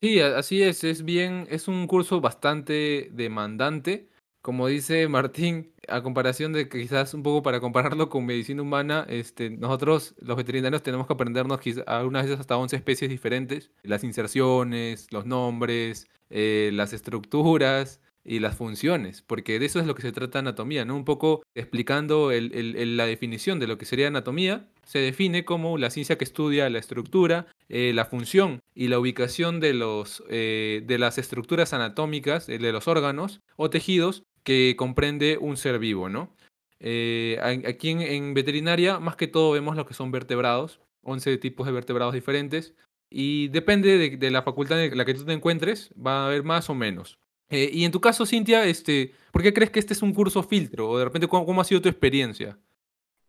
Sí, 0.01 0.19
así 0.19 0.63
es, 0.63 0.83
es 0.83 1.03
bien, 1.05 1.45
es 1.51 1.67
un 1.67 1.85
curso 1.85 2.21
bastante 2.21 3.09
demandante. 3.13 4.09
Como 4.41 4.65
dice 4.67 5.07
Martín, 5.07 5.71
a 5.87 6.01
comparación 6.01 6.51
de 6.51 6.67
que 6.67 6.81
quizás 6.81 7.13
un 7.13 7.21
poco 7.21 7.43
para 7.43 7.59
compararlo 7.59 8.09
con 8.09 8.25
medicina 8.25 8.63
humana, 8.63 9.05
este, 9.07 9.51
nosotros 9.51 10.15
los 10.19 10.35
veterinarios 10.35 10.81
tenemos 10.81 11.05
que 11.05 11.13
aprendernos 11.13 11.59
quizás 11.59 11.83
algunas 11.85 12.23
veces 12.23 12.39
hasta 12.39 12.57
11 12.57 12.75
especies 12.75 13.11
diferentes, 13.11 13.69
las 13.83 14.03
inserciones, 14.03 15.07
los 15.11 15.27
nombres, 15.27 16.07
eh, 16.31 16.71
las 16.73 16.91
estructuras 16.93 18.01
y 18.23 18.39
las 18.39 18.55
funciones, 18.55 19.21
porque 19.21 19.59
de 19.59 19.65
eso 19.65 19.79
es 19.79 19.85
lo 19.85 19.93
que 19.95 20.01
se 20.03 20.11
trata 20.11 20.39
anatomía, 20.39 20.85
¿no? 20.85 20.95
Un 20.95 21.05
poco 21.05 21.43
explicando 21.55 22.31
el- 22.31 22.97
la 22.97 23.05
definición 23.05 23.59
de 23.59 23.67
lo 23.67 23.77
que 23.77 23.85
sería 23.85 24.07
anatomía, 24.07 24.67
se 24.85 24.99
define 24.99 25.43
como 25.45 25.77
la 25.77 25.89
ciencia 25.89 26.17
que 26.17 26.23
estudia 26.23 26.69
la 26.69 26.77
estructura, 26.79 27.47
eh, 27.69 27.93
la 27.95 28.05
función 28.05 28.59
y 28.75 28.89
la 28.89 28.99
ubicación 28.99 29.59
de, 29.59 29.73
los, 29.73 30.23
eh, 30.29 30.83
de 30.85 30.97
las 30.99 31.17
estructuras 31.17 31.73
anatómicas, 31.73 32.47
eh, 32.49 32.57
de 32.59 32.71
los 32.71 32.87
órganos 32.87 33.41
o 33.55 33.69
tejidos 33.69 34.23
que 34.43 34.75
comprende 34.77 35.37
un 35.39 35.57
ser 35.57 35.79
vivo, 35.79 36.09
¿no? 36.09 36.35
Eh, 36.79 37.37
aquí 37.41 37.89
en, 37.89 38.33
veterinaria, 38.33 38.99
más 38.99 39.15
que 39.15 39.27
todo, 39.27 39.51
vemos 39.51 39.75
lo 39.75 39.85
que 39.85 39.93
son 39.93 40.11
vertebrados, 40.11 40.79
11 41.03 41.37
tipos 41.37 41.67
de 41.67 41.73
vertebrados 41.73 42.13
diferentes, 42.13 42.73
y 43.09 43.49
depende 43.49 43.97
de, 43.97 44.17
de 44.17 44.31
la 44.31 44.41
facultad 44.41 44.83
en 44.83 44.97
la 44.97 45.05
que 45.05 45.13
tú 45.13 45.25
te 45.25 45.33
encuentres, 45.33 45.93
va 45.95 46.23
a 46.23 46.27
haber 46.27 46.43
más 46.43 46.69
o 46.69 46.75
menos. 46.75 47.19
Eh, 47.51 47.69
y 47.73 47.83
en 47.83 47.91
tu 47.91 47.99
caso, 47.99 48.25
Cintia, 48.25 48.65
este, 48.65 49.13
¿por 49.31 49.43
qué 49.43 49.53
crees 49.53 49.69
que 49.69 49.79
este 49.79 49.93
es 49.93 50.01
un 50.01 50.13
curso 50.13 50.41
filtro? 50.41 50.89
O 50.89 50.97
de 50.97 51.03
repente, 51.03 51.27
¿cómo, 51.27 51.45
cómo 51.45 51.61
ha 51.61 51.65
sido 51.65 51.81
tu 51.81 51.89
experiencia? 51.89 52.57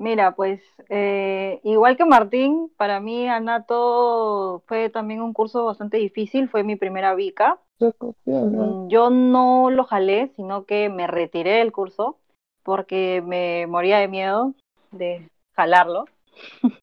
Mira, 0.03 0.35
pues 0.35 0.61
eh, 0.89 1.61
igual 1.63 1.97
que 1.97 2.05
Martín, 2.05 2.73
para 2.77 2.99
mí 2.99 3.29
Anato 3.29 4.65
fue 4.67 4.91
también 4.91 5.23
un 5.23 5.33
curso 5.33 5.65
bastante 5.65 5.97
difícil, 5.97 6.49
fue 6.49 6.65
mi 6.65 6.75
primera 6.75 7.15
Vica. 7.15 7.61
Mm, 8.35 8.89
Yo 8.89 9.11
no 9.11 9.71
lo 9.71 9.85
jalé, 9.85 10.33
sino 10.35 10.65
que 10.65 10.89
me 10.89 11.07
retiré 11.07 11.59
del 11.59 11.71
curso 11.71 12.19
porque 12.65 13.23
me 13.25 13.69
moría 13.69 13.99
de 13.99 14.09
miedo 14.09 14.55
de 14.91 15.31
jalarlo. 15.55 16.07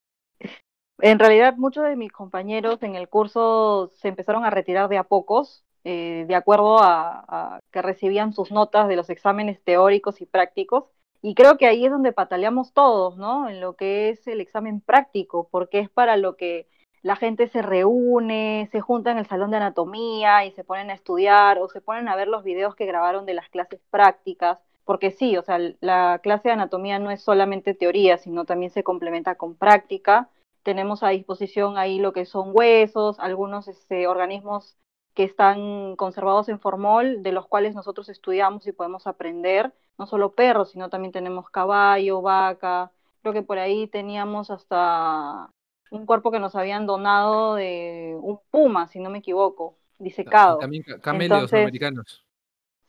En 1.02 1.18
realidad, 1.18 1.56
muchos 1.56 1.86
de 1.86 1.96
mis 1.96 2.12
compañeros 2.12 2.84
en 2.84 2.96
el 2.96 3.08
curso 3.08 3.90
se 4.00 4.10
empezaron 4.10 4.44
a 4.44 4.50
retirar 4.50 4.90
de 4.90 4.98
a 4.98 5.06
pocos, 5.06 5.64
eh, 5.86 6.26
de 6.28 6.36
acuerdo 6.36 6.78
a, 6.80 7.24
a 7.28 7.60
que 7.72 7.82
recibían 7.82 8.34
sus 8.34 8.52
notas 8.52 8.90
de 8.90 8.98
los 8.98 9.10
exámenes 9.10 9.64
teóricos 9.64 10.20
y 10.20 10.26
prácticos. 10.26 10.86
Y 11.22 11.36
creo 11.36 11.58
que 11.58 11.68
ahí 11.68 11.86
es 11.86 11.92
donde 11.92 12.14
pataleamos 12.14 12.74
todos, 12.74 13.18
¿no? 13.18 13.50
En 13.50 13.60
lo 13.62 13.76
que 13.76 14.10
es 14.10 14.28
el 14.28 14.42
examen 14.42 14.82
práctico, 14.82 15.50
porque 15.52 15.80
es 15.80 15.90
para 15.90 16.18
lo 16.18 16.38
que 16.38 16.68
la 17.02 17.16
gente 17.16 17.48
se 17.48 17.62
reúne, 17.62 18.70
se 18.72 18.82
junta 18.82 19.12
en 19.12 19.18
el 19.18 19.28
salón 19.28 19.52
de 19.52 19.58
anatomía 19.58 20.46
y 20.46 20.52
se 20.52 20.64
ponen 20.64 20.90
a 20.90 20.94
estudiar 20.94 21.60
o 21.60 21.68
se 21.70 21.82
ponen 21.82 22.08
a 22.08 22.16
ver 22.16 22.28
los 22.28 22.44
videos 22.44 22.76
que 22.76 22.86
grabaron 22.86 23.26
de 23.26 23.34
las 23.34 23.50
clases 23.50 23.82
prácticas, 23.90 24.60
porque 24.86 25.12
sí, 25.12 25.38
o 25.38 25.44
sea, 25.44 25.60
la 25.82 26.20
clase 26.24 26.50
de 26.50 26.54
anatomía 26.54 27.00
no 27.00 27.12
es 27.12 27.22
solamente 27.22 27.74
teoría, 27.74 28.18
sino 28.18 28.46
también 28.46 28.72
se 28.72 28.84
complementa 28.84 29.36
con 29.36 29.56
práctica 29.56 30.30
tenemos 30.64 31.04
a 31.04 31.10
disposición 31.10 31.78
ahí 31.78 32.00
lo 32.00 32.14
que 32.14 32.26
son 32.26 32.52
huesos, 32.54 33.20
algunos 33.20 33.68
este, 33.68 34.08
organismos 34.08 34.78
que 35.20 35.26
están 35.26 35.98
conservados 35.98 36.48
en 36.48 36.62
formol, 36.62 37.24
de 37.24 37.34
los 37.34 37.46
cuales 37.46 37.76
nosotros 37.76 38.08
estudiamos 38.08 38.66
y 38.66 38.72
podemos 38.72 39.06
aprender, 39.06 39.74
no 39.98 40.08
solo 40.08 40.32
perros, 40.32 40.72
sino 40.72 40.90
también 40.90 41.12
tenemos 41.12 41.50
caballo, 41.50 42.22
vaca, 42.22 42.94
creo 43.22 43.34
que 43.34 43.42
por 43.42 43.60
ahí 43.60 43.88
teníamos 43.88 44.50
hasta 44.50 45.50
un 45.92 46.06
cuerpo 46.06 46.32
que 46.32 46.40
nos 46.40 46.56
habían 46.56 46.86
donado 46.86 47.56
de 47.56 48.18
un 48.22 48.40
puma, 48.50 48.88
si 48.88 49.02
no 49.02 49.10
me 49.10 49.18
equivoco, 49.18 49.76
disecado. 49.98 50.60
también 50.60 50.86
caméleos 51.02 51.50
sudamericanos. 51.50 52.26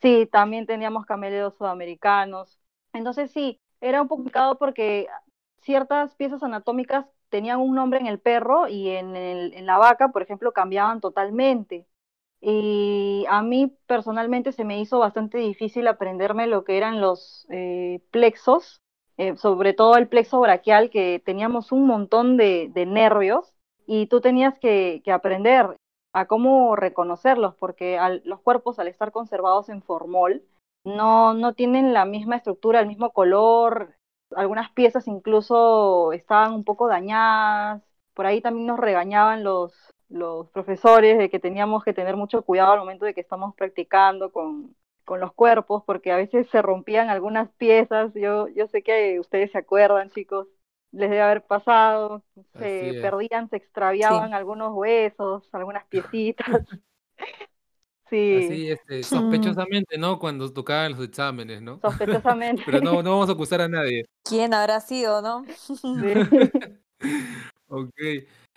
Sí, 0.01 0.25
también 0.31 0.65
teníamos 0.65 1.05
caméleos 1.05 1.57
sudamericanos. 1.57 2.61
Entonces 2.93 3.29
sí, 3.31 3.59
era 3.81 4.01
un 4.01 4.07
poco 4.07 4.19
complicado 4.19 4.57
porque 4.57 5.07
ciertas 5.63 6.15
piezas 6.15 6.43
anatómicas 6.43 7.07
tenían 7.27 7.59
un 7.59 7.75
nombre 7.75 7.99
en 7.99 8.07
el 8.07 8.19
perro 8.19 8.69
y 8.69 8.87
en, 8.87 9.17
el, 9.17 9.53
en 9.53 9.65
la 9.65 9.77
vaca, 9.77 10.13
por 10.13 10.21
ejemplo, 10.21 10.53
cambiaban 10.53 11.01
totalmente. 11.01 11.85
Y 12.41 13.25
a 13.29 13.43
mí 13.43 13.77
personalmente 13.85 14.51
se 14.51 14.65
me 14.65 14.79
hizo 14.79 14.97
bastante 14.97 15.37
difícil 15.37 15.87
aprenderme 15.87 16.47
lo 16.47 16.63
que 16.63 16.75
eran 16.75 16.99
los 16.99 17.45
eh, 17.49 18.01
plexos, 18.09 18.81
eh, 19.17 19.37
sobre 19.37 19.73
todo 19.73 19.95
el 19.95 20.07
plexo 20.07 20.39
braquial, 20.39 20.89
que 20.89 21.21
teníamos 21.23 21.71
un 21.71 21.85
montón 21.85 22.37
de, 22.37 22.71
nervios 22.87 23.55
y 23.85 24.07
tú 24.07 24.21
tenías 24.21 24.57
que, 24.57 25.03
aprender 25.13 25.77
a 26.13 26.25
cómo 26.25 26.75
reconocerlos, 26.75 27.55
porque 27.55 27.99
los 28.23 28.41
cuerpos 28.41 28.79
al 28.79 28.87
estar 28.87 29.11
conservados 29.11 29.69
en 29.69 29.83
formol 29.83 30.43
no, 30.83 31.35
no 31.35 31.53
tienen 31.53 31.93
la 31.93 32.05
misma 32.05 32.37
estructura, 32.37 32.79
el 32.79 32.87
mismo 32.87 33.11
color, 33.11 33.95
algunas 34.35 34.71
piezas 34.71 35.07
incluso 35.07 36.11
estaban 36.11 36.53
un 36.53 36.63
poco 36.63 36.87
dañadas, 36.87 37.83
por 38.15 38.25
ahí 38.25 38.41
también 38.41 38.67
nos 38.67 38.79
regañaban 38.79 39.43
los, 39.43 39.73
los 40.11 40.49
profesores 40.49 41.17
de 41.17 41.29
que 41.29 41.39
teníamos 41.39 41.83
que 41.83 41.93
tener 41.93 42.17
mucho 42.17 42.41
cuidado 42.43 42.73
al 42.73 42.79
momento 42.79 43.05
de 43.05 43.13
que 43.13 43.21
estamos 43.21 43.55
practicando 43.55 44.31
con, 44.31 44.75
con 45.05 45.19
los 45.19 45.33
cuerpos, 45.33 45.83
porque 45.85 46.11
a 46.11 46.17
veces 46.17 46.47
se 46.51 46.61
rompían 46.61 47.09
algunas 47.09 47.49
piezas, 47.53 48.13
yo, 48.13 48.47
yo 48.49 48.67
sé 48.67 48.83
que 48.83 49.19
ustedes 49.19 49.51
se 49.51 49.57
acuerdan, 49.57 50.09
chicos, 50.11 50.47
les 50.91 51.09
debe 51.09 51.21
haber 51.21 51.45
pasado, 51.45 52.23
se 52.57 52.99
perdían, 53.01 53.49
se 53.49 53.55
extraviaban 53.55 54.33
algunos 54.33 54.73
huesos, 54.73 55.47
algunas 55.53 55.85
piecitas. 55.89 56.45
sí. 58.09 58.45
Así, 58.45 58.69
este, 58.69 59.03
sospechosamente, 59.03 59.97
¿no? 59.97 60.19
Cuando 60.19 60.51
tocaban 60.51 60.91
los 60.91 61.05
exámenes, 61.05 61.61
¿no? 61.61 61.79
Sospechosamente. 61.79 62.63
Pero 62.65 62.81
no, 62.81 63.01
no 63.01 63.11
vamos 63.11 63.29
a 63.29 63.33
acusar 63.33 63.61
a 63.61 63.69
nadie. 63.69 64.05
¿Quién 64.23 64.53
habrá 64.53 64.81
sido, 64.81 65.21
no? 65.21 65.45
ok. 67.69 67.93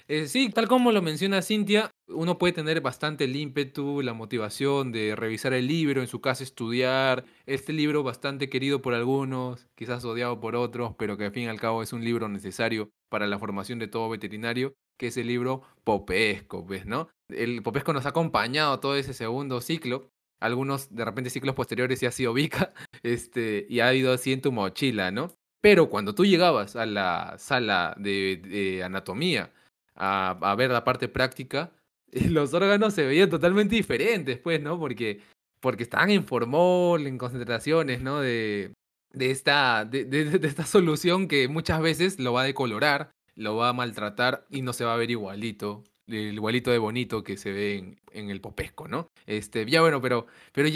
Eh, 0.07 0.27
sí, 0.27 0.51
tal 0.51 0.69
como 0.69 0.93
lo 0.93 1.01
menciona 1.01 1.41
Cintia, 1.41 1.91
uno 2.09 2.37
puede 2.37 2.53
tener 2.53 2.83
bastante 2.83 3.25
el 3.25 3.37
ímpetu, 3.37 4.03
la 4.03 4.13
motivación 4.13 4.93
de 4.93 5.17
revisar 5.17 5.55
el 5.55 5.67
libro, 5.67 6.03
en 6.03 6.09
su 6.09 6.21
casa 6.21 6.45
estudiar. 6.45 7.25
Este 7.47 7.73
libro 7.73 8.03
bastante 8.03 8.51
querido 8.51 8.83
por 8.83 8.93
algunos, 8.93 9.67
quizás 9.75 10.05
odiado 10.05 10.41
por 10.41 10.57
otros, 10.57 10.95
pero 10.99 11.17
que 11.17 11.25
al 11.25 11.33
fin 11.33 11.45
y 11.45 11.47
al 11.47 11.59
cabo 11.59 11.83
es 11.83 11.95
un 11.95 12.05
libro 12.05 12.29
necesario 12.29 12.91
para 13.09 13.27
la 13.27 13.39
formación 13.39 13.79
de 13.79 13.89
todo 13.89 14.11
veterinario, 14.11 14.75
que 14.99 15.07
es 15.07 15.17
el 15.17 15.27
libro 15.27 15.63
Popesco, 15.85 16.67
¿ves, 16.67 16.85
no? 16.85 17.09
El 17.31 17.63
Popesco 17.63 17.95
nos 17.95 18.05
ha 18.05 18.11
acompañado 18.11 18.81
todo 18.81 18.97
ese 18.97 19.15
segundo 19.15 19.63
ciclo. 19.63 20.11
Algunos, 20.39 20.95
de 20.95 21.07
repente, 21.07 21.31
ciclos 21.31 21.55
posteriores 21.55 22.01
ya 22.01 22.11
sido 22.11 22.35
Vica, 22.35 22.75
este, 23.03 23.67
y 23.71 23.81
ha 23.81 23.95
ido 23.95 24.13
así 24.13 24.35
en 24.35 24.43
tu 24.43 24.53
mochila, 24.53 25.11
¿no? 25.11 25.33
Pero 25.63 25.89
cuando 25.89 26.15
tú 26.15 26.27
llegabas 26.27 26.77
a 26.77 26.85
la 26.85 27.37
sala 27.39 27.95
de 27.99 28.83
anatomía, 28.85 29.51
a, 29.95 30.55
ver 30.57 30.71
la 30.71 30.85
parte 30.85 31.09
práctica, 31.09 31.73
los 32.13 32.55
órganos 32.55 32.95
se 32.95 33.05
veían 33.05 33.31
totalmente 33.31 33.75
diferentes, 33.75 34.39
pues, 34.39 34.61
¿no? 34.61 34.79
Porque, 34.79 35.21
porque 35.61 35.83
estaban 35.83 36.11
en 36.11 36.25
formol, 36.25 37.07
en 37.07 37.19
concentraciones, 37.19 38.03
¿no? 38.03 38.21
De, 38.21 38.73
de, 39.13 39.31
esta, 39.31 39.85
de, 39.85 40.05
de, 40.05 40.47
esta 40.47 40.67
solución 40.67 41.29
que 41.29 41.49
muchas 41.49 41.81
veces 41.81 42.19
lo 42.19 42.33
va 42.33 42.43
a 42.43 42.47
decolorar, 42.47 43.11
lo 43.35 43.57
va 43.57 43.71
a 43.71 43.73
maltratar 43.73 44.47
y 44.51 44.63
no 44.63 44.73
se 44.73 44.85
va 44.85 44.95
a 44.95 44.99
ver 44.99 45.11
igualito, 45.11 45.85
el 46.07 46.35
igualito 46.35 46.71
de 46.71 46.79
bonito 46.79 47.25
que 47.25 47.37
se 47.37 47.53
ve 47.53 47.77
en, 47.77 48.01
en 48.13 48.31
el 48.31 48.41
popesco, 48.41 48.89
¿no? 48.89 49.09
Este, 49.27 49.65
ya 49.67 49.81
bueno, 49.81 50.01
pero, 50.01 50.27
pero 50.53 50.69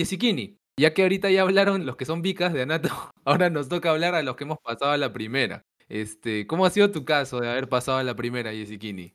ya 0.79 0.95
que 0.95 1.03
ahorita 1.03 1.31
ya 1.31 1.43
hablaron 1.43 1.85
los 1.85 1.97
que 1.97 2.05
son 2.05 2.23
vicas 2.23 2.53
de 2.53 2.63
Anato, 2.63 2.89
ahora 3.25 3.51
nos 3.51 3.69
toca 3.69 3.91
hablar 3.91 4.15
a 4.15 4.23
los 4.23 4.37
que 4.37 4.45
hemos 4.45 4.59
pasado 4.59 4.93
a 4.93 4.97
la 4.97 5.13
primera. 5.13 5.65
Este, 5.89 6.47
¿cómo 6.47 6.67
ha 6.67 6.71
sido 6.71 6.91
tu 6.91 7.05
caso 7.05 7.41
de 7.41 7.51
haber 7.51 7.69
pasado 7.69 7.99
a 7.99 8.03
la 8.05 8.17
primera, 8.17 8.53
Jessiquini? 8.53 9.15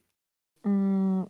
Mm, 0.63 1.25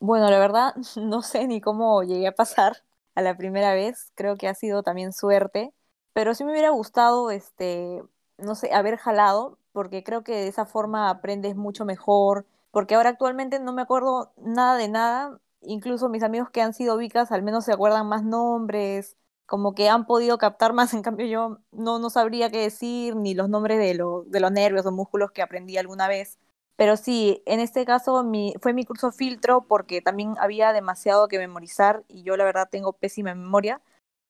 bueno, 0.00 0.30
la 0.30 0.38
verdad, 0.38 0.74
no 0.96 1.22
sé 1.22 1.46
ni 1.46 1.60
cómo 1.60 2.02
llegué 2.02 2.26
a 2.28 2.32
pasar 2.34 2.82
a 3.14 3.22
la 3.22 3.36
primera 3.36 3.74
vez. 3.74 4.12
Creo 4.14 4.36
que 4.36 4.48
ha 4.48 4.54
sido 4.54 4.82
también 4.82 5.12
suerte. 5.12 5.72
Pero 6.12 6.34
sí 6.34 6.44
me 6.44 6.52
hubiera 6.52 6.70
gustado, 6.70 7.30
este, 7.30 8.02
no 8.38 8.54
sé, 8.54 8.72
haber 8.74 8.96
jalado, 8.96 9.58
porque 9.72 10.02
creo 10.02 10.24
que 10.24 10.32
de 10.34 10.48
esa 10.48 10.66
forma 10.66 11.10
aprendes 11.10 11.56
mucho 11.56 11.84
mejor. 11.84 12.46
Porque 12.70 12.94
ahora 12.94 13.10
actualmente 13.10 13.60
no 13.60 13.72
me 13.72 13.82
acuerdo 13.82 14.32
nada 14.36 14.76
de 14.76 14.88
nada. 14.88 15.40
Incluso 15.62 16.08
mis 16.08 16.22
amigos 16.22 16.50
que 16.50 16.62
han 16.62 16.74
sido 16.74 16.96
vicas 16.96 17.32
al 17.32 17.42
menos 17.42 17.64
se 17.64 17.72
acuerdan 17.72 18.06
más 18.08 18.22
nombres, 18.24 19.16
como 19.48 19.74
que 19.74 19.88
han 19.88 20.06
podido 20.06 20.38
captar 20.38 20.74
más, 20.74 20.94
en 20.94 21.02
cambio 21.02 21.26
yo 21.26 21.58
no, 21.72 21.98
no 21.98 22.10
sabría 22.10 22.50
qué 22.50 22.60
decir, 22.60 23.16
ni 23.16 23.34
los 23.34 23.48
nombres 23.48 23.78
de, 23.78 23.86
de 24.26 24.40
los 24.40 24.52
nervios 24.52 24.86
o 24.86 24.92
músculos 24.92 25.32
que 25.32 25.42
aprendí 25.42 25.78
alguna 25.78 26.06
vez. 26.08 26.38
Pero 26.76 26.96
sí, 26.98 27.42
en 27.46 27.60
este 27.60 27.86
caso 27.86 28.22
mi, 28.24 28.54
fue 28.62 28.74
mi 28.74 28.84
curso 28.84 29.10
filtro 29.10 29.62
porque 29.66 30.02
también 30.02 30.34
había 30.38 30.72
demasiado 30.74 31.28
que 31.28 31.38
memorizar 31.38 32.04
y 32.08 32.22
yo 32.24 32.36
la 32.36 32.44
verdad 32.44 32.68
tengo 32.70 32.92
pésima 32.92 33.34
memoria, 33.34 33.80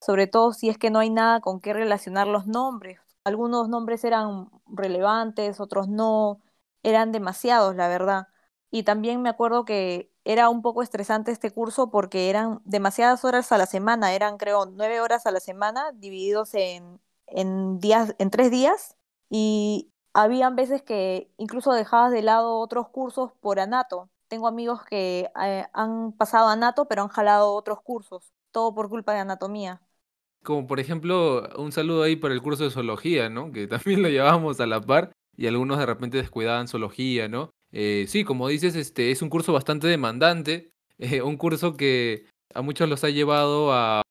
sobre 0.01 0.27
todo 0.27 0.53
si 0.53 0.69
es 0.69 0.77
que 0.77 0.89
no 0.89 0.99
hay 0.99 1.09
nada 1.09 1.41
con 1.41 1.59
qué 1.59 1.73
relacionar 1.73 2.27
los 2.27 2.47
nombres. 2.47 2.99
Algunos 3.25 3.69
nombres 3.69 4.03
eran 4.05 4.49
relevantes, 4.67 5.59
otros 5.59 5.89
no, 5.89 6.41
eran 6.83 7.11
demasiados, 7.11 7.75
la 7.75 7.89
verdad. 7.89 8.27
Y 8.71 8.83
también 8.83 9.21
me 9.21 9.29
acuerdo 9.29 9.65
que 9.65 10.11
era 10.25 10.49
un 10.49 10.61
poco 10.61 10.81
estresante 10.83 11.31
este 11.31 11.51
curso 11.51 11.89
porque 11.89 12.29
eran 12.29 12.61
demasiadas 12.65 13.23
horas 13.25 13.51
a 13.51 13.57
la 13.57 13.65
semana, 13.65 14.13
eran 14.13 14.37
creo 14.37 14.65
nueve 14.65 15.01
horas 15.01 15.25
a 15.25 15.31
la 15.31 15.39
semana 15.39 15.91
divididos 15.93 16.53
en, 16.53 16.99
en, 17.27 17.79
días, 17.79 18.15
en 18.19 18.29
tres 18.29 18.51
días 18.51 18.95
y 19.29 19.89
habían 20.13 20.55
veces 20.55 20.81
que 20.81 21.31
incluso 21.37 21.73
dejabas 21.73 22.11
de 22.11 22.21
lado 22.21 22.57
otros 22.59 22.89
cursos 22.89 23.31
por 23.39 23.59
anato. 23.59 24.09
Tengo 24.27 24.47
amigos 24.47 24.83
que 24.85 25.31
eh, 25.41 25.65
han 25.73 26.11
pasado 26.13 26.49
anato 26.49 26.87
pero 26.87 27.03
han 27.03 27.09
jalado 27.09 27.53
otros 27.53 27.81
cursos, 27.81 28.33
todo 28.51 28.73
por 28.75 28.89
culpa 28.89 29.13
de 29.13 29.19
anatomía. 29.19 29.81
Como 30.43 30.67
por 30.67 30.79
ejemplo, 30.79 31.47
un 31.57 31.71
saludo 31.71 32.03
ahí 32.03 32.15
para 32.15 32.33
el 32.33 32.41
curso 32.41 32.63
de 32.63 32.71
zoología, 32.71 33.29
¿no? 33.29 33.51
Que 33.51 33.67
también 33.67 34.01
lo 34.01 34.09
llevábamos 34.09 34.59
a 34.59 34.67
la 34.67 34.81
par 34.81 35.11
y 35.35 35.47
algunos 35.47 35.79
de 35.79 35.85
repente 35.85 36.17
descuidaban 36.17 36.67
zoología, 36.67 37.27
¿no? 37.27 37.49
Eh, 37.71 38.05
sí, 38.07 38.23
como 38.23 38.47
dices, 38.47 38.75
este 38.75 39.11
es 39.11 39.21
un 39.21 39.29
curso 39.29 39.53
bastante 39.53 39.87
demandante, 39.87 40.71
eh, 40.97 41.21
un 41.21 41.37
curso 41.37 41.77
que 41.77 42.25
a 42.53 42.61
muchos 42.61 42.89
los 42.89 43.03
ha 43.03 43.09
llevado 43.09 43.71
a, 43.73 44.01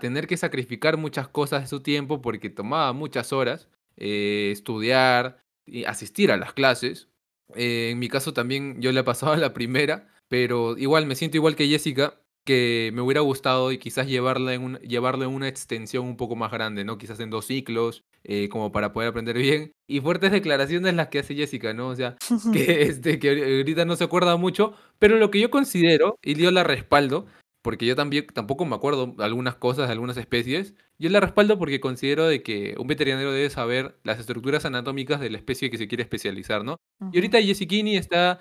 tener 0.00 0.26
que 0.26 0.36
sacrificar 0.36 0.98
muchas 0.98 1.28
cosas 1.28 1.62
de 1.62 1.66
su 1.68 1.80
tiempo 1.80 2.20
porque 2.20 2.50
tomaba 2.50 2.92
muchas 2.92 3.32
horas, 3.32 3.68
eh, 3.96 4.50
estudiar 4.52 5.38
y 5.64 5.84
asistir 5.84 6.30
a 6.30 6.36
las 6.36 6.52
clases. 6.52 7.08
en 7.54 7.98
mi 7.98 8.08
caso 8.08 8.34
también 8.34 8.82
yo 8.82 8.92
le 8.92 9.00
he 9.00 9.04
pasado 9.04 9.34
la 9.36 9.54
primera, 9.54 10.08
pero 10.28 10.76
igual 10.76 11.06
me 11.06 11.14
siento 11.14 11.38
igual 11.38 11.56
que 11.56 11.68
Jessica, 11.68 12.20
que 12.48 12.92
me 12.94 13.02
hubiera 13.02 13.20
gustado 13.20 13.72
y 13.72 13.78
quizás 13.78 14.06
llevarla 14.06 14.54
en 14.54 14.62
un, 14.62 14.78
llevarlo 14.78 15.24
en 15.24 15.34
una 15.34 15.48
extensión 15.48 16.06
un 16.06 16.16
poco 16.16 16.34
más 16.34 16.50
grande, 16.50 16.82
¿no? 16.82 16.96
Quizás 16.96 17.20
en 17.20 17.28
dos 17.28 17.44
ciclos, 17.44 18.04
eh, 18.24 18.48
como 18.48 18.72
para 18.72 18.94
poder 18.94 19.10
aprender 19.10 19.36
bien. 19.36 19.72
Y 19.86 20.00
fuertes 20.00 20.32
declaraciones 20.32 20.94
las 20.94 21.08
que 21.08 21.18
hace 21.18 21.34
Jessica, 21.34 21.74
¿no? 21.74 21.88
O 21.88 21.94
sea, 21.94 22.16
que, 22.54 22.84
este, 22.84 23.18
que 23.18 23.58
ahorita 23.58 23.84
no 23.84 23.96
se 23.96 24.04
acuerda 24.04 24.38
mucho, 24.38 24.72
pero 24.98 25.18
lo 25.18 25.30
que 25.30 25.40
yo 25.40 25.50
considero, 25.50 26.16
y 26.22 26.36
yo 26.36 26.50
la 26.50 26.64
respaldo, 26.64 27.26
porque 27.60 27.84
yo 27.84 27.94
también 27.94 28.26
tampoco 28.28 28.64
me 28.64 28.76
acuerdo 28.76 29.08
de 29.08 29.24
algunas 29.24 29.56
cosas, 29.56 29.88
de 29.88 29.92
algunas 29.92 30.16
especies, 30.16 30.72
yo 30.98 31.10
la 31.10 31.20
respaldo 31.20 31.58
porque 31.58 31.80
considero 31.80 32.26
de 32.26 32.42
que 32.42 32.76
un 32.78 32.86
veterinario 32.86 33.30
debe 33.30 33.50
saber 33.50 33.98
las 34.04 34.18
estructuras 34.18 34.64
anatómicas 34.64 35.20
de 35.20 35.28
la 35.28 35.36
especie 35.36 35.68
que 35.68 35.76
se 35.76 35.86
quiere 35.86 36.02
especializar, 36.02 36.64
¿no? 36.64 36.78
Y 37.12 37.18
ahorita 37.18 37.42
Jessicini 37.42 37.98
está 37.98 38.38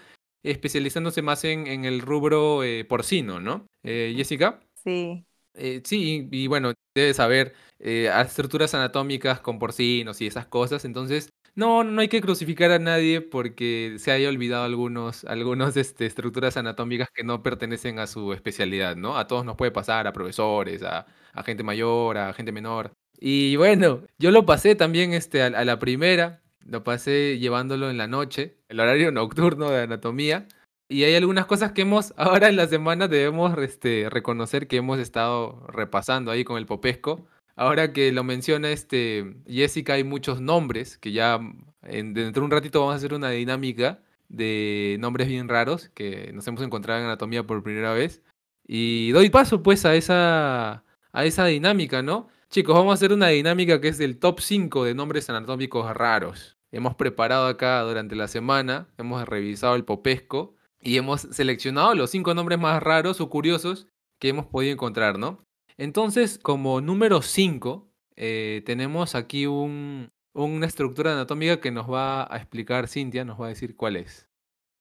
especializándose 0.52 1.22
más 1.22 1.44
en, 1.44 1.68
en 1.68 1.86
el 1.86 2.02
rubro 2.02 2.64
eh, 2.64 2.86
porcino, 2.86 3.40
¿no? 3.40 3.68
Eh, 3.84 4.14
Jessica. 4.16 4.60
Sí. 4.76 5.26
Eh, 5.54 5.82
sí, 5.84 6.28
y, 6.32 6.48
bueno, 6.48 6.74
debe 6.96 7.14
saber 7.14 7.54
estructuras 7.80 8.74
anatómicas 8.74 9.40
con 9.40 9.60
porcinos 9.60 10.20
y 10.22 10.28
esas 10.28 10.48
cosas, 10.48 10.84
entonces 10.86 11.30
no, 11.56 11.84
no 11.84 12.02
hay 12.02 12.08
que 12.08 12.22
crucificar 12.22 12.72
a 12.72 12.78
nadie 12.78 13.22
porque 13.22 13.96
se 13.98 14.12
haya 14.12 14.30
olvidado 14.30 14.64
algunos, 14.64 15.26
algunos 15.26 15.76
este, 15.76 16.06
estructuras 16.06 16.56
anatómicas 16.56 17.10
que 17.12 17.24
no 17.24 17.42
pertenecen 17.42 17.98
a 17.98 18.06
su 18.06 18.32
especialidad, 18.34 18.96
¿no? 18.96 19.18
A 19.18 19.26
todos 19.26 19.44
nos 19.44 19.56
puede 19.56 19.72
pasar, 19.72 20.06
a 20.06 20.14
profesores, 20.14 20.84
a, 20.84 21.08
a 21.34 21.44
gente 21.44 21.64
mayor, 21.64 22.18
a 22.20 22.34
gente 22.34 22.52
menor. 22.52 22.92
Y 23.20 23.56
bueno, 23.56 24.04
yo 24.20 24.30
lo 24.30 24.46
pasé 24.46 24.76
también 24.76 25.14
este, 25.14 25.42
a, 25.42 25.48
a 25.48 25.66
la 25.66 25.80
primera, 25.80 26.44
lo 26.68 26.84
pasé 26.84 27.40
llevándolo 27.40 27.90
en 27.90 27.98
la 27.98 28.08
noche, 28.08 28.58
el 28.70 28.80
horario 28.80 29.12
nocturno 29.12 29.70
de 29.70 29.84
anatomía. 29.84 30.48
Y 30.90 31.04
hay 31.04 31.16
algunas 31.16 31.46
cosas 31.46 31.72
que 31.74 31.82
hemos, 31.82 32.14
ahora 32.18 32.50
en 32.50 32.56
la 32.56 32.68
semana 32.68 33.08
debemos 33.08 33.58
este, 33.60 34.10
reconocer 34.10 34.68
que 34.68 34.78
hemos 34.78 35.00
estado 35.00 35.66
repasando 35.68 36.32
ahí 36.32 36.44
con 36.44 36.58
el 36.58 36.66
Popesco. 36.66 37.28
Ahora 37.56 37.92
que 37.92 38.12
lo 38.12 38.24
menciona 38.24 38.70
este, 38.70 39.36
Jessica, 39.48 39.94
hay 39.94 40.04
muchos 40.04 40.42
nombres 40.42 40.98
que 41.00 41.12
ya 41.12 41.40
en, 41.82 42.14
dentro 42.14 42.42
de 42.42 42.46
un 42.46 42.52
ratito 42.52 42.80
vamos 42.82 42.94
a 42.94 42.98
hacer 42.98 43.14
una 43.16 43.32
dinámica 43.32 44.00
de 44.30 44.98
nombres 45.00 45.28
bien 45.28 45.48
raros 45.48 45.90
que 45.90 46.32
nos 46.34 46.48
hemos 46.48 46.62
encontrado 46.62 47.00
en 47.00 47.06
anatomía 47.08 47.44
por 47.44 47.64
primera 47.64 47.94
vez. 47.94 48.22
Y 48.68 49.12
doy 49.12 49.30
paso 49.30 49.64
pues 49.64 49.86
a 49.86 49.96
esa, 49.96 50.84
a 51.12 51.26
esa 51.26 51.46
dinámica, 51.46 52.02
¿no? 52.04 52.28
Chicos, 52.50 52.76
vamos 52.76 52.92
a 52.92 52.94
hacer 52.96 53.12
una 53.14 53.28
dinámica 53.30 53.82
que 53.82 53.88
es 53.90 53.98
del 53.98 54.20
top 54.20 54.40
5 54.40 54.86
de 54.86 54.94
nombres 54.94 55.30
anatómicos 55.30 55.92
raros. 55.94 56.57
Hemos 56.72 56.96
preparado 56.96 57.48
acá 57.48 57.82
durante 57.82 58.16
la 58.16 58.28
semana, 58.28 58.88
hemos 58.98 59.26
revisado 59.28 59.76
el 59.76 59.86
popesco 59.86 60.56
y 60.82 60.98
hemos 60.98 61.22
seleccionado 61.22 61.96
los 61.96 62.12
5 62.12 62.34
nombres 62.34 62.60
más 62.60 62.84
raros 62.84 63.22
o 63.22 63.30
curiosos 63.30 63.88
que 64.20 64.30
hemos 64.30 64.46
podido 64.46 64.74
encontrar, 64.74 65.18
¿no? 65.18 65.44
Entonces, 65.78 66.40
como 66.40 66.82
número 66.82 67.22
5, 67.22 67.88
eh, 68.16 68.64
tenemos 68.66 69.16
aquí 69.16 69.46
un, 69.46 70.10
una 70.34 70.66
estructura 70.66 71.14
anatómica 71.14 71.62
que 71.62 71.72
nos 71.72 71.92
va 71.92 72.32
a 72.34 72.38
explicar 72.38 72.88
Cintia, 72.88 73.24
nos 73.24 73.40
va 73.40 73.46
a 73.46 73.50
decir 73.50 73.76
cuál 73.76 73.96
es. 73.96 74.28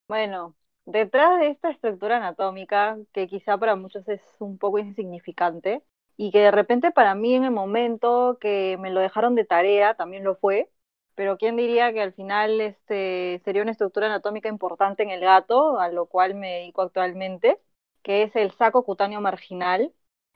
Bueno, 0.09 0.55
detrás 0.87 1.39
de 1.39 1.51
esta 1.51 1.71
estructura 1.71 2.17
anatómica, 2.17 2.99
que 3.13 3.29
quizá 3.29 3.59
para 3.59 3.77
muchos 3.77 4.09
es 4.09 4.23
un 4.39 4.59
poco 4.59 4.79
insignificante, 4.79 5.83
y 6.17 6.31
que 6.31 6.41
de 6.41 6.51
repente 6.51 6.91
para 6.91 7.15
mí 7.15 7.35
en 7.35 7.45
el 7.45 7.51
momento 7.51 8.39
que 8.41 8.79
me 8.81 8.91
lo 8.91 9.01
dejaron 9.01 9.35
de 9.35 9.45
tarea 9.45 9.95
también 9.95 10.25
lo 10.25 10.37
fue, 10.37 10.71
pero 11.17 11.39
quién 11.39 11.57
diría 11.57 11.93
que 11.93 12.03
al 12.03 12.15
final 12.15 12.61
este 12.63 13.43
sería 13.45 13.63
una 13.63 13.73
estructura 13.73 14.07
anatómica 14.09 14.49
importante 14.51 15.03
en 15.05 15.11
el 15.11 15.21
gato, 15.23 15.81
a 15.81 15.91
lo 15.91 16.07
cual 16.07 16.37
me 16.37 16.53
dedico 16.55 16.83
actualmente, 16.83 17.61
que 18.05 18.25
es 18.25 18.37
el 18.37 18.53
saco 18.53 18.85
cutáneo 18.85 19.21
marginal. 19.23 19.93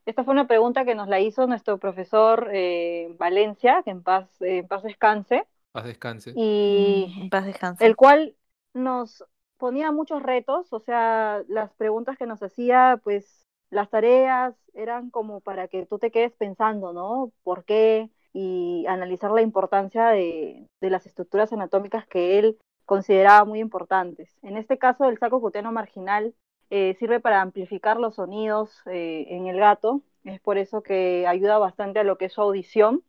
Esta 0.07 0.25
fue 0.25 0.33
una 0.35 0.49
pregunta 0.49 0.85
que 0.87 0.97
nos 0.97 1.09
la 1.09 1.21
hizo 1.21 1.47
nuestro 1.49 1.79
profesor 1.79 2.51
eh, 2.53 3.15
Valencia, 3.19 3.83
que 3.85 3.91
en 3.93 4.03
paz, 4.05 4.29
en 4.43 4.69
paz 4.69 4.83
descanse. 4.85 5.47
Paz 5.73 5.85
descanse. 5.85 6.33
Y 6.35 7.13
Mm, 7.17 7.23
en 7.23 7.29
paz 7.31 7.45
descanse. 7.47 7.89
el 7.89 7.97
cual 7.97 8.37
nos 8.75 9.25
ponía 9.59 9.93
muchos 9.93 10.23
retos, 10.23 10.73
o 10.73 10.81
sea, 10.81 11.43
las 11.49 11.73
preguntas 11.75 12.17
que 12.19 12.27
nos 12.27 12.43
hacía, 12.43 13.01
pues 13.05 13.47
las 13.71 13.91
tareas 13.91 14.55
eran 14.75 15.11
como 15.11 15.41
para 15.41 15.69
que 15.69 15.87
tú 15.87 15.99
te 15.99 16.11
quedes 16.11 16.33
pensando, 16.35 16.93
¿no? 16.93 17.33
¿Por 17.43 17.65
qué? 17.65 18.11
Y 18.33 18.87
analizar 18.89 19.31
la 19.31 19.43
importancia 19.43 20.09
de, 20.09 20.67
de 20.81 20.91
las 20.91 21.07
estructuras 21.07 21.53
anatómicas 21.53 22.07
que 22.07 22.39
él 22.39 22.59
consideraba 22.85 23.45
muy 23.45 23.61
importantes. 23.61 24.37
En 24.43 24.57
este 24.57 24.79
caso, 24.79 25.09
el 25.09 25.19
saco 25.19 25.41
cutáneo 25.41 25.73
marginal 25.73 26.35
eh, 26.71 26.97
sirve 26.99 27.19
para 27.21 27.41
amplificar 27.43 27.99
los 27.99 28.15
sonidos 28.15 28.83
eh, 28.87 29.27
en 29.31 29.49
el 29.49 29.59
gato, 29.59 30.03
es 30.25 30.41
por 30.41 30.57
eso 30.59 30.83
que 30.83 31.27
ayuda 31.27 31.59
bastante 31.59 31.99
a 31.99 32.05
lo 32.05 32.17
que 32.17 32.27
es 32.27 32.33
su 32.33 32.41
audición. 32.43 33.03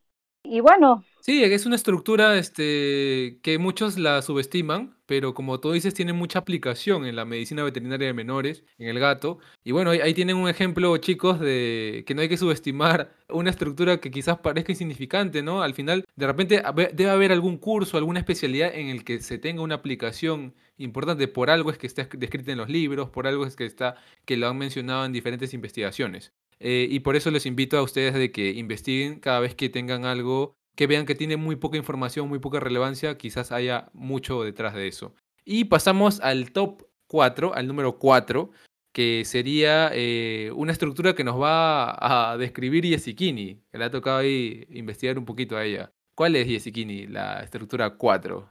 Y 0.43 0.59
bueno, 0.59 1.03
Sí, 1.23 1.43
es 1.43 1.67
una 1.67 1.75
estructura 1.75 2.35
este, 2.39 3.37
que 3.43 3.59
muchos 3.59 3.99
la 3.99 4.23
subestiman, 4.23 4.97
pero 5.05 5.35
como 5.35 5.59
tú 5.59 5.71
dices, 5.71 5.93
tiene 5.93 6.13
mucha 6.13 6.39
aplicación 6.39 7.05
en 7.05 7.15
la 7.15 7.25
medicina 7.25 7.63
veterinaria 7.63 8.07
de 8.07 8.13
menores, 8.13 8.63
en 8.79 8.87
el 8.87 8.97
gato. 8.99 9.37
Y 9.63 9.71
bueno, 9.71 9.91
ahí, 9.91 10.15
tienen 10.15 10.37
un 10.37 10.49
ejemplo, 10.49 10.97
chicos, 10.97 11.39
de 11.39 12.03
que 12.07 12.15
no 12.15 12.21
hay 12.21 12.29
que 12.29 12.37
subestimar 12.37 13.13
una 13.29 13.51
estructura 13.51 13.99
que 13.99 14.09
quizás 14.09 14.39
parezca 14.39 14.71
insignificante, 14.71 15.43
¿no? 15.43 15.61
Al 15.61 15.75
final, 15.75 16.05
de 16.15 16.25
repente 16.25 16.63
debe 16.93 17.11
haber 17.11 17.31
algún 17.31 17.57
curso, 17.57 17.97
alguna 17.97 18.19
especialidad 18.19 18.73
en 18.73 18.87
el 18.87 19.03
que 19.03 19.21
se 19.21 19.37
tenga 19.37 19.61
una 19.61 19.75
aplicación 19.75 20.55
importante. 20.77 21.27
Por 21.27 21.51
algo 21.51 21.69
es 21.69 21.77
que 21.77 21.85
está 21.85 22.07
descrita 22.13 22.51
en 22.51 22.57
los 22.57 22.69
libros, 22.69 23.09
por 23.11 23.27
algo 23.27 23.45
es 23.45 23.55
que 23.55 23.65
está, 23.65 23.95
que 24.25 24.37
lo 24.37 24.47
han 24.47 24.57
mencionado 24.57 25.05
en 25.05 25.11
diferentes 25.13 25.53
investigaciones. 25.53 26.33
Eh, 26.63 26.87
y 26.89 26.99
por 26.99 27.15
eso 27.15 27.31
les 27.31 27.47
invito 27.47 27.77
a 27.77 27.81
ustedes 27.81 28.13
de 28.13 28.31
que 28.31 28.51
investiguen 28.51 29.19
cada 29.19 29.39
vez 29.39 29.55
que 29.55 29.67
tengan 29.67 30.05
algo 30.05 30.55
que 30.75 30.87
vean 30.87 31.05
que 31.05 31.15
tiene 31.15 31.35
muy 31.35 31.55
poca 31.55 31.77
información, 31.77 32.29
muy 32.29 32.39
poca 32.39 32.59
relevancia, 32.59 33.17
quizás 33.17 33.51
haya 33.51 33.89
mucho 33.93 34.43
detrás 34.43 34.73
de 34.73 34.87
eso. 34.87 35.13
Y 35.43 35.65
pasamos 35.65 36.19
al 36.21 36.51
top 36.51 36.83
4, 37.07 37.53
al 37.55 37.67
número 37.67 37.97
4, 37.97 38.51
que 38.93 39.23
sería 39.25 39.89
eh, 39.93 40.51
una 40.55 40.71
estructura 40.71 41.13
que 41.13 41.23
nos 41.23 41.41
va 41.41 42.31
a 42.31 42.37
describir 42.37 42.85
Yesikini, 42.85 43.61
que 43.71 43.77
le 43.77 43.85
ha 43.85 43.91
tocado 43.91 44.19
ahí 44.19 44.67
investigar 44.69 45.17
un 45.17 45.25
poquito 45.25 45.57
a 45.57 45.65
ella. 45.65 45.91
¿Cuál 46.15 46.35
es 46.35 46.47
Yesikini, 46.47 47.07
la 47.07 47.41
estructura 47.41 47.97
4? 47.97 48.47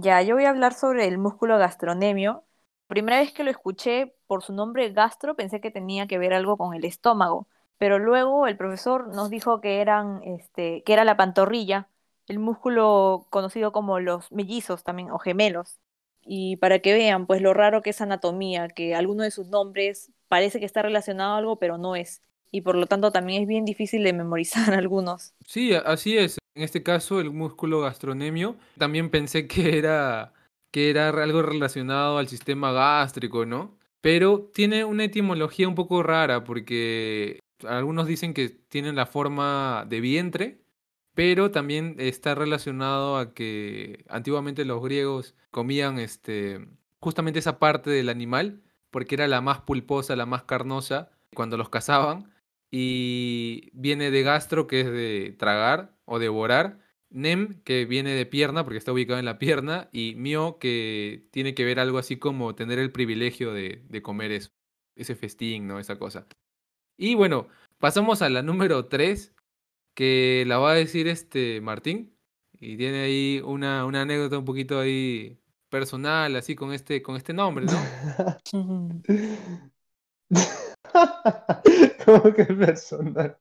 Ya, 0.00 0.22
yo 0.22 0.34
voy 0.34 0.44
a 0.44 0.50
hablar 0.50 0.74
sobre 0.74 1.06
el 1.06 1.18
músculo 1.18 1.58
gastronemio. 1.58 2.44
Primera 2.88 3.20
vez 3.20 3.32
que 3.32 3.44
lo 3.44 3.50
escuché 3.50 4.14
por 4.26 4.42
su 4.42 4.52
nombre 4.54 4.90
gastro, 4.92 5.36
pensé 5.36 5.60
que 5.60 5.70
tenía 5.70 6.06
que 6.06 6.18
ver 6.18 6.32
algo 6.32 6.56
con 6.56 6.74
el 6.74 6.84
estómago, 6.84 7.46
pero 7.76 7.98
luego 7.98 8.46
el 8.46 8.56
profesor 8.56 9.14
nos 9.14 9.30
dijo 9.30 9.60
que 9.60 9.80
eran, 9.80 10.22
este, 10.24 10.82
que 10.84 10.94
era 10.94 11.04
la 11.04 11.16
pantorrilla, 11.16 11.88
el 12.26 12.38
músculo 12.38 13.26
conocido 13.30 13.72
como 13.72 14.00
los 14.00 14.32
mellizos 14.32 14.84
también, 14.84 15.10
o 15.10 15.18
gemelos. 15.18 15.78
Y 16.22 16.56
para 16.56 16.80
que 16.80 16.94
vean, 16.94 17.26
pues 17.26 17.42
lo 17.42 17.54
raro 17.54 17.82
que 17.82 17.90
es 17.90 18.00
anatomía, 18.00 18.68
que 18.68 18.94
alguno 18.94 19.22
de 19.22 19.30
sus 19.30 19.48
nombres 19.48 20.10
parece 20.28 20.58
que 20.58 20.66
está 20.66 20.82
relacionado 20.82 21.34
a 21.34 21.38
algo, 21.38 21.58
pero 21.58 21.78
no 21.78 21.94
es. 21.94 22.22
Y 22.50 22.62
por 22.62 22.74
lo 22.74 22.86
tanto 22.86 23.12
también 23.12 23.42
es 23.42 23.48
bien 23.48 23.64
difícil 23.66 24.02
de 24.02 24.14
memorizar 24.14 24.72
algunos. 24.74 25.34
Sí, 25.46 25.74
así 25.74 26.16
es. 26.16 26.38
En 26.54 26.64
este 26.64 26.82
caso, 26.82 27.20
el 27.20 27.30
músculo 27.30 27.80
gastronemio. 27.82 28.56
También 28.78 29.10
pensé 29.10 29.46
que 29.46 29.78
era, 29.78 30.32
que 30.70 30.90
era 30.90 31.08
algo 31.08 31.42
relacionado 31.42 32.18
al 32.18 32.28
sistema 32.28 32.72
gástrico, 32.72 33.46
¿no? 33.46 33.78
Pero 34.00 34.50
tiene 34.54 34.84
una 34.84 35.04
etimología 35.04 35.68
un 35.68 35.74
poco 35.74 36.02
rara 36.02 36.44
porque 36.44 37.40
algunos 37.66 38.06
dicen 38.06 38.34
que 38.34 38.48
tiene 38.48 38.92
la 38.92 39.06
forma 39.06 39.84
de 39.88 40.00
vientre, 40.00 40.62
pero 41.14 41.50
también 41.50 41.96
está 41.98 42.34
relacionado 42.34 43.18
a 43.18 43.34
que 43.34 44.04
antiguamente 44.08 44.64
los 44.64 44.82
griegos 44.82 45.34
comían 45.50 45.98
este, 45.98 46.68
justamente 47.00 47.40
esa 47.40 47.58
parte 47.58 47.90
del 47.90 48.08
animal 48.08 48.62
porque 48.90 49.16
era 49.16 49.26
la 49.28 49.40
más 49.40 49.60
pulposa, 49.62 50.16
la 50.16 50.26
más 50.26 50.44
carnosa 50.44 51.10
cuando 51.34 51.56
los 51.56 51.68
cazaban 51.68 52.32
y 52.70 53.70
viene 53.72 54.10
de 54.10 54.22
gastro, 54.22 54.66
que 54.66 54.80
es 54.80 54.86
de 54.90 55.34
tragar 55.38 55.94
o 56.04 56.18
devorar, 56.18 56.78
nem, 57.10 57.60
que 57.62 57.84
viene 57.84 58.10
de 58.10 58.26
pierna, 58.26 58.64
porque 58.64 58.78
está 58.78 58.92
ubicado 58.92 59.18
en 59.18 59.24
la 59.24 59.38
pierna, 59.38 59.88
y 59.92 60.14
mio, 60.16 60.58
que 60.58 61.26
tiene 61.30 61.54
que 61.54 61.64
ver 61.64 61.80
algo 61.80 61.98
así 61.98 62.18
como 62.18 62.54
tener 62.54 62.78
el 62.78 62.92
privilegio 62.92 63.52
de, 63.52 63.82
de 63.88 64.02
comer 64.02 64.32
eso, 64.32 64.50
ese 64.96 65.14
festín, 65.14 65.66
¿no? 65.66 65.78
Esa 65.78 65.98
cosa. 65.98 66.26
Y 66.96 67.14
bueno, 67.14 67.48
pasamos 67.78 68.22
a 68.22 68.28
la 68.28 68.42
número 68.42 68.86
3, 68.86 69.34
que 69.94 70.44
la 70.46 70.58
va 70.58 70.72
a 70.72 70.74
decir 70.74 71.08
este 71.08 71.60
Martín, 71.60 72.16
y 72.60 72.76
tiene 72.76 73.00
ahí 73.02 73.40
una, 73.44 73.84
una 73.84 74.02
anécdota 74.02 74.38
un 74.38 74.44
poquito 74.44 74.80
ahí 74.80 75.40
personal, 75.68 76.34
así 76.36 76.54
con 76.54 76.72
este, 76.72 77.02
con 77.02 77.16
este 77.16 77.32
nombre, 77.32 77.66
¿no? 77.66 77.78
¿Cómo 82.04 82.34
que 82.34 82.44
personal? 82.44 83.38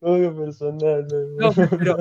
¿Cómo 0.00 0.16
que 0.16 0.30
personal? 0.30 1.06
No, 1.36 1.52
pero 1.52 1.96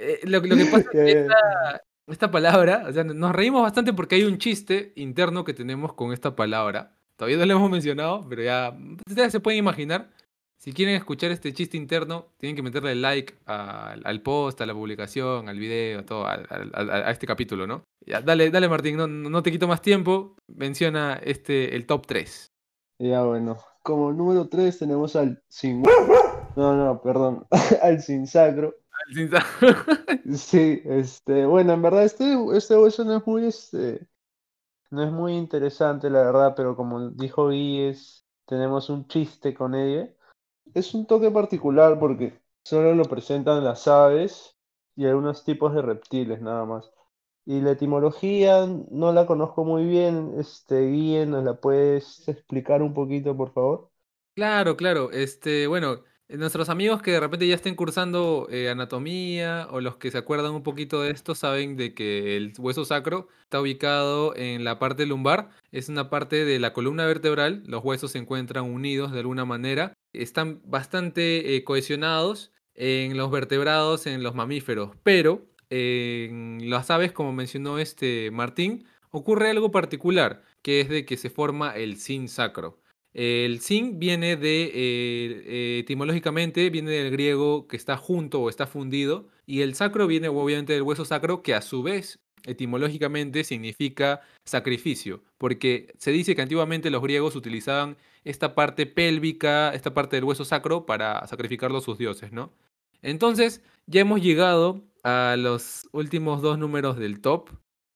eh, 0.00 0.20
lo, 0.24 0.40
lo 0.40 0.56
que 0.56 0.64
pasa 0.64 0.78
es 0.80 0.88
que 0.88 1.20
esta, 1.20 1.82
esta 2.06 2.30
palabra, 2.30 2.84
o 2.88 2.92
sea, 2.92 3.04
nos 3.04 3.32
reímos 3.32 3.62
bastante 3.62 3.92
porque 3.92 4.16
hay 4.16 4.24
un 4.24 4.38
chiste 4.38 4.92
interno 4.96 5.44
que 5.44 5.54
tenemos 5.54 5.92
con 5.92 6.12
esta 6.12 6.34
palabra. 6.34 6.96
Todavía 7.16 7.36
no 7.36 7.46
lo 7.46 7.52
hemos 7.52 7.70
mencionado, 7.70 8.26
pero 8.28 8.42
ya 8.42 8.76
ustedes 9.06 9.30
se 9.30 9.40
pueden 9.40 9.58
imaginar. 9.58 10.10
Si 10.58 10.72
quieren 10.72 10.94
escuchar 10.94 11.30
este 11.30 11.52
chiste 11.54 11.76
interno, 11.76 12.26
tienen 12.38 12.56
que 12.56 12.62
meterle 12.62 12.94
like 12.94 13.34
al, 13.46 14.02
al 14.04 14.22
post, 14.22 14.60
a 14.60 14.66
la 14.66 14.74
publicación, 14.74 15.48
al 15.48 15.58
video, 15.58 16.00
a 16.00 16.02
todo, 16.04 16.26
a, 16.26 17.10
este 17.10 17.26
capítulo, 17.26 17.66
¿no? 17.66 17.84
Ya, 18.04 18.20
dale, 18.20 18.50
dale 18.50 18.68
Martín, 18.68 18.96
no, 18.96 19.06
no 19.06 19.42
te 19.42 19.52
quito 19.52 19.68
más 19.68 19.80
tiempo. 19.80 20.36
Menciona 20.48 21.20
este, 21.22 21.76
el 21.76 21.86
top 21.86 22.06
3. 22.06 22.50
Ya 22.98 23.22
bueno, 23.22 23.58
como 23.82 24.12
número 24.12 24.48
3 24.48 24.78
tenemos 24.78 25.16
al 25.16 25.42
sin... 25.48 25.82
No, 26.56 26.74
no, 26.74 27.00
perdón, 27.00 27.46
al 27.82 28.02
sin 28.02 28.26
sacro. 28.26 28.74
Sí, 30.36 30.82
este, 30.84 31.46
bueno, 31.46 31.72
en 31.72 31.82
verdad 31.82 32.04
este, 32.04 32.36
este 32.54 32.76
hueso 32.76 33.04
no 33.04 33.16
es 33.16 33.26
muy, 33.26 33.46
este, 33.46 34.06
no 34.90 35.02
es 35.02 35.12
muy 35.12 35.34
interesante, 35.34 36.10
la 36.10 36.22
verdad, 36.22 36.54
pero 36.56 36.76
como 36.76 37.10
dijo 37.10 37.48
Guíes, 37.48 38.24
tenemos 38.46 38.90
un 38.90 39.06
chiste 39.08 39.54
con 39.54 39.74
ella. 39.74 40.10
Es 40.74 40.94
un 40.94 41.06
toque 41.06 41.30
particular 41.30 41.98
porque 41.98 42.40
solo 42.64 42.94
lo 42.94 43.04
presentan 43.04 43.64
las 43.64 43.88
aves 43.88 44.56
y 44.96 45.06
algunos 45.06 45.44
tipos 45.44 45.74
de 45.74 45.82
reptiles, 45.82 46.40
nada 46.40 46.64
más. 46.64 46.90
Y 47.46 47.60
la 47.60 47.72
etimología 47.72 48.66
no 48.90 49.12
la 49.12 49.26
conozco 49.26 49.64
muy 49.64 49.84
bien, 49.86 50.34
este, 50.38 50.88
Guíe, 50.88 51.26
¿nos 51.26 51.44
la 51.44 51.54
puedes 51.54 52.28
explicar 52.28 52.82
un 52.82 52.94
poquito, 52.94 53.36
por 53.36 53.52
favor? 53.52 53.90
Claro, 54.34 54.76
claro. 54.76 55.10
Este, 55.10 55.66
bueno, 55.66 56.04
Nuestros 56.38 56.68
amigos 56.68 57.02
que 57.02 57.10
de 57.10 57.18
repente 57.18 57.48
ya 57.48 57.56
estén 57.56 57.74
cursando 57.74 58.46
eh, 58.52 58.70
anatomía 58.70 59.66
o 59.72 59.80
los 59.80 59.96
que 59.96 60.12
se 60.12 60.18
acuerdan 60.18 60.52
un 60.52 60.62
poquito 60.62 61.02
de 61.02 61.10
esto 61.10 61.34
saben 61.34 61.76
de 61.76 61.92
que 61.92 62.36
el 62.36 62.52
hueso 62.56 62.84
sacro 62.84 63.26
está 63.42 63.60
ubicado 63.60 64.36
en 64.36 64.62
la 64.62 64.78
parte 64.78 65.06
lumbar, 65.06 65.50
es 65.72 65.88
una 65.88 66.08
parte 66.08 66.44
de 66.44 66.60
la 66.60 66.72
columna 66.72 67.04
vertebral, 67.04 67.64
los 67.66 67.84
huesos 67.84 68.12
se 68.12 68.18
encuentran 68.18 68.64
unidos 68.64 69.10
de 69.10 69.18
alguna 69.18 69.44
manera, 69.44 69.92
están 70.12 70.60
bastante 70.64 71.56
eh, 71.56 71.64
cohesionados 71.64 72.52
en 72.76 73.16
los 73.16 73.32
vertebrados, 73.32 74.06
en 74.06 74.22
los 74.22 74.36
mamíferos, 74.36 74.92
pero 75.02 75.48
en 75.68 76.70
las 76.70 76.92
aves, 76.92 77.10
como 77.10 77.32
mencionó 77.32 77.80
este 77.80 78.30
Martín, 78.30 78.84
ocurre 79.10 79.50
algo 79.50 79.72
particular, 79.72 80.44
que 80.62 80.80
es 80.80 80.88
de 80.88 81.04
que 81.04 81.16
se 81.16 81.28
forma 81.28 81.74
el 81.76 81.96
sin 81.96 82.28
sacro. 82.28 82.78
El 83.12 83.60
sin 83.60 83.98
viene 83.98 84.36
de, 84.36 84.64
eh, 84.64 84.72
eh, 84.74 85.78
etimológicamente, 85.80 86.70
viene 86.70 86.92
del 86.92 87.10
griego 87.10 87.66
que 87.66 87.76
está 87.76 87.96
junto 87.96 88.40
o 88.40 88.48
está 88.48 88.66
fundido, 88.66 89.28
y 89.46 89.62
el 89.62 89.74
sacro 89.74 90.06
viene 90.06 90.28
obviamente 90.28 90.74
del 90.74 90.82
hueso 90.82 91.04
sacro, 91.04 91.42
que 91.42 91.54
a 91.54 91.62
su 91.62 91.82
vez, 91.82 92.20
etimológicamente, 92.44 93.42
significa 93.42 94.20
sacrificio, 94.44 95.22
porque 95.38 95.92
se 95.98 96.12
dice 96.12 96.36
que 96.36 96.42
antiguamente 96.42 96.90
los 96.90 97.02
griegos 97.02 97.34
utilizaban 97.34 97.96
esta 98.24 98.54
parte 98.54 98.86
pélvica, 98.86 99.74
esta 99.74 99.92
parte 99.92 100.16
del 100.16 100.24
hueso 100.24 100.44
sacro, 100.44 100.86
para 100.86 101.26
sacrificarlo 101.26 101.78
a 101.78 101.82
sus 101.82 101.98
dioses, 101.98 102.32
¿no? 102.32 102.52
Entonces, 103.02 103.62
ya 103.86 104.02
hemos 104.02 104.22
llegado 104.22 104.84
a 105.02 105.36
los 105.38 105.88
últimos 105.92 106.42
dos 106.42 106.58
números 106.58 106.96
del 106.96 107.20
top, 107.20 107.50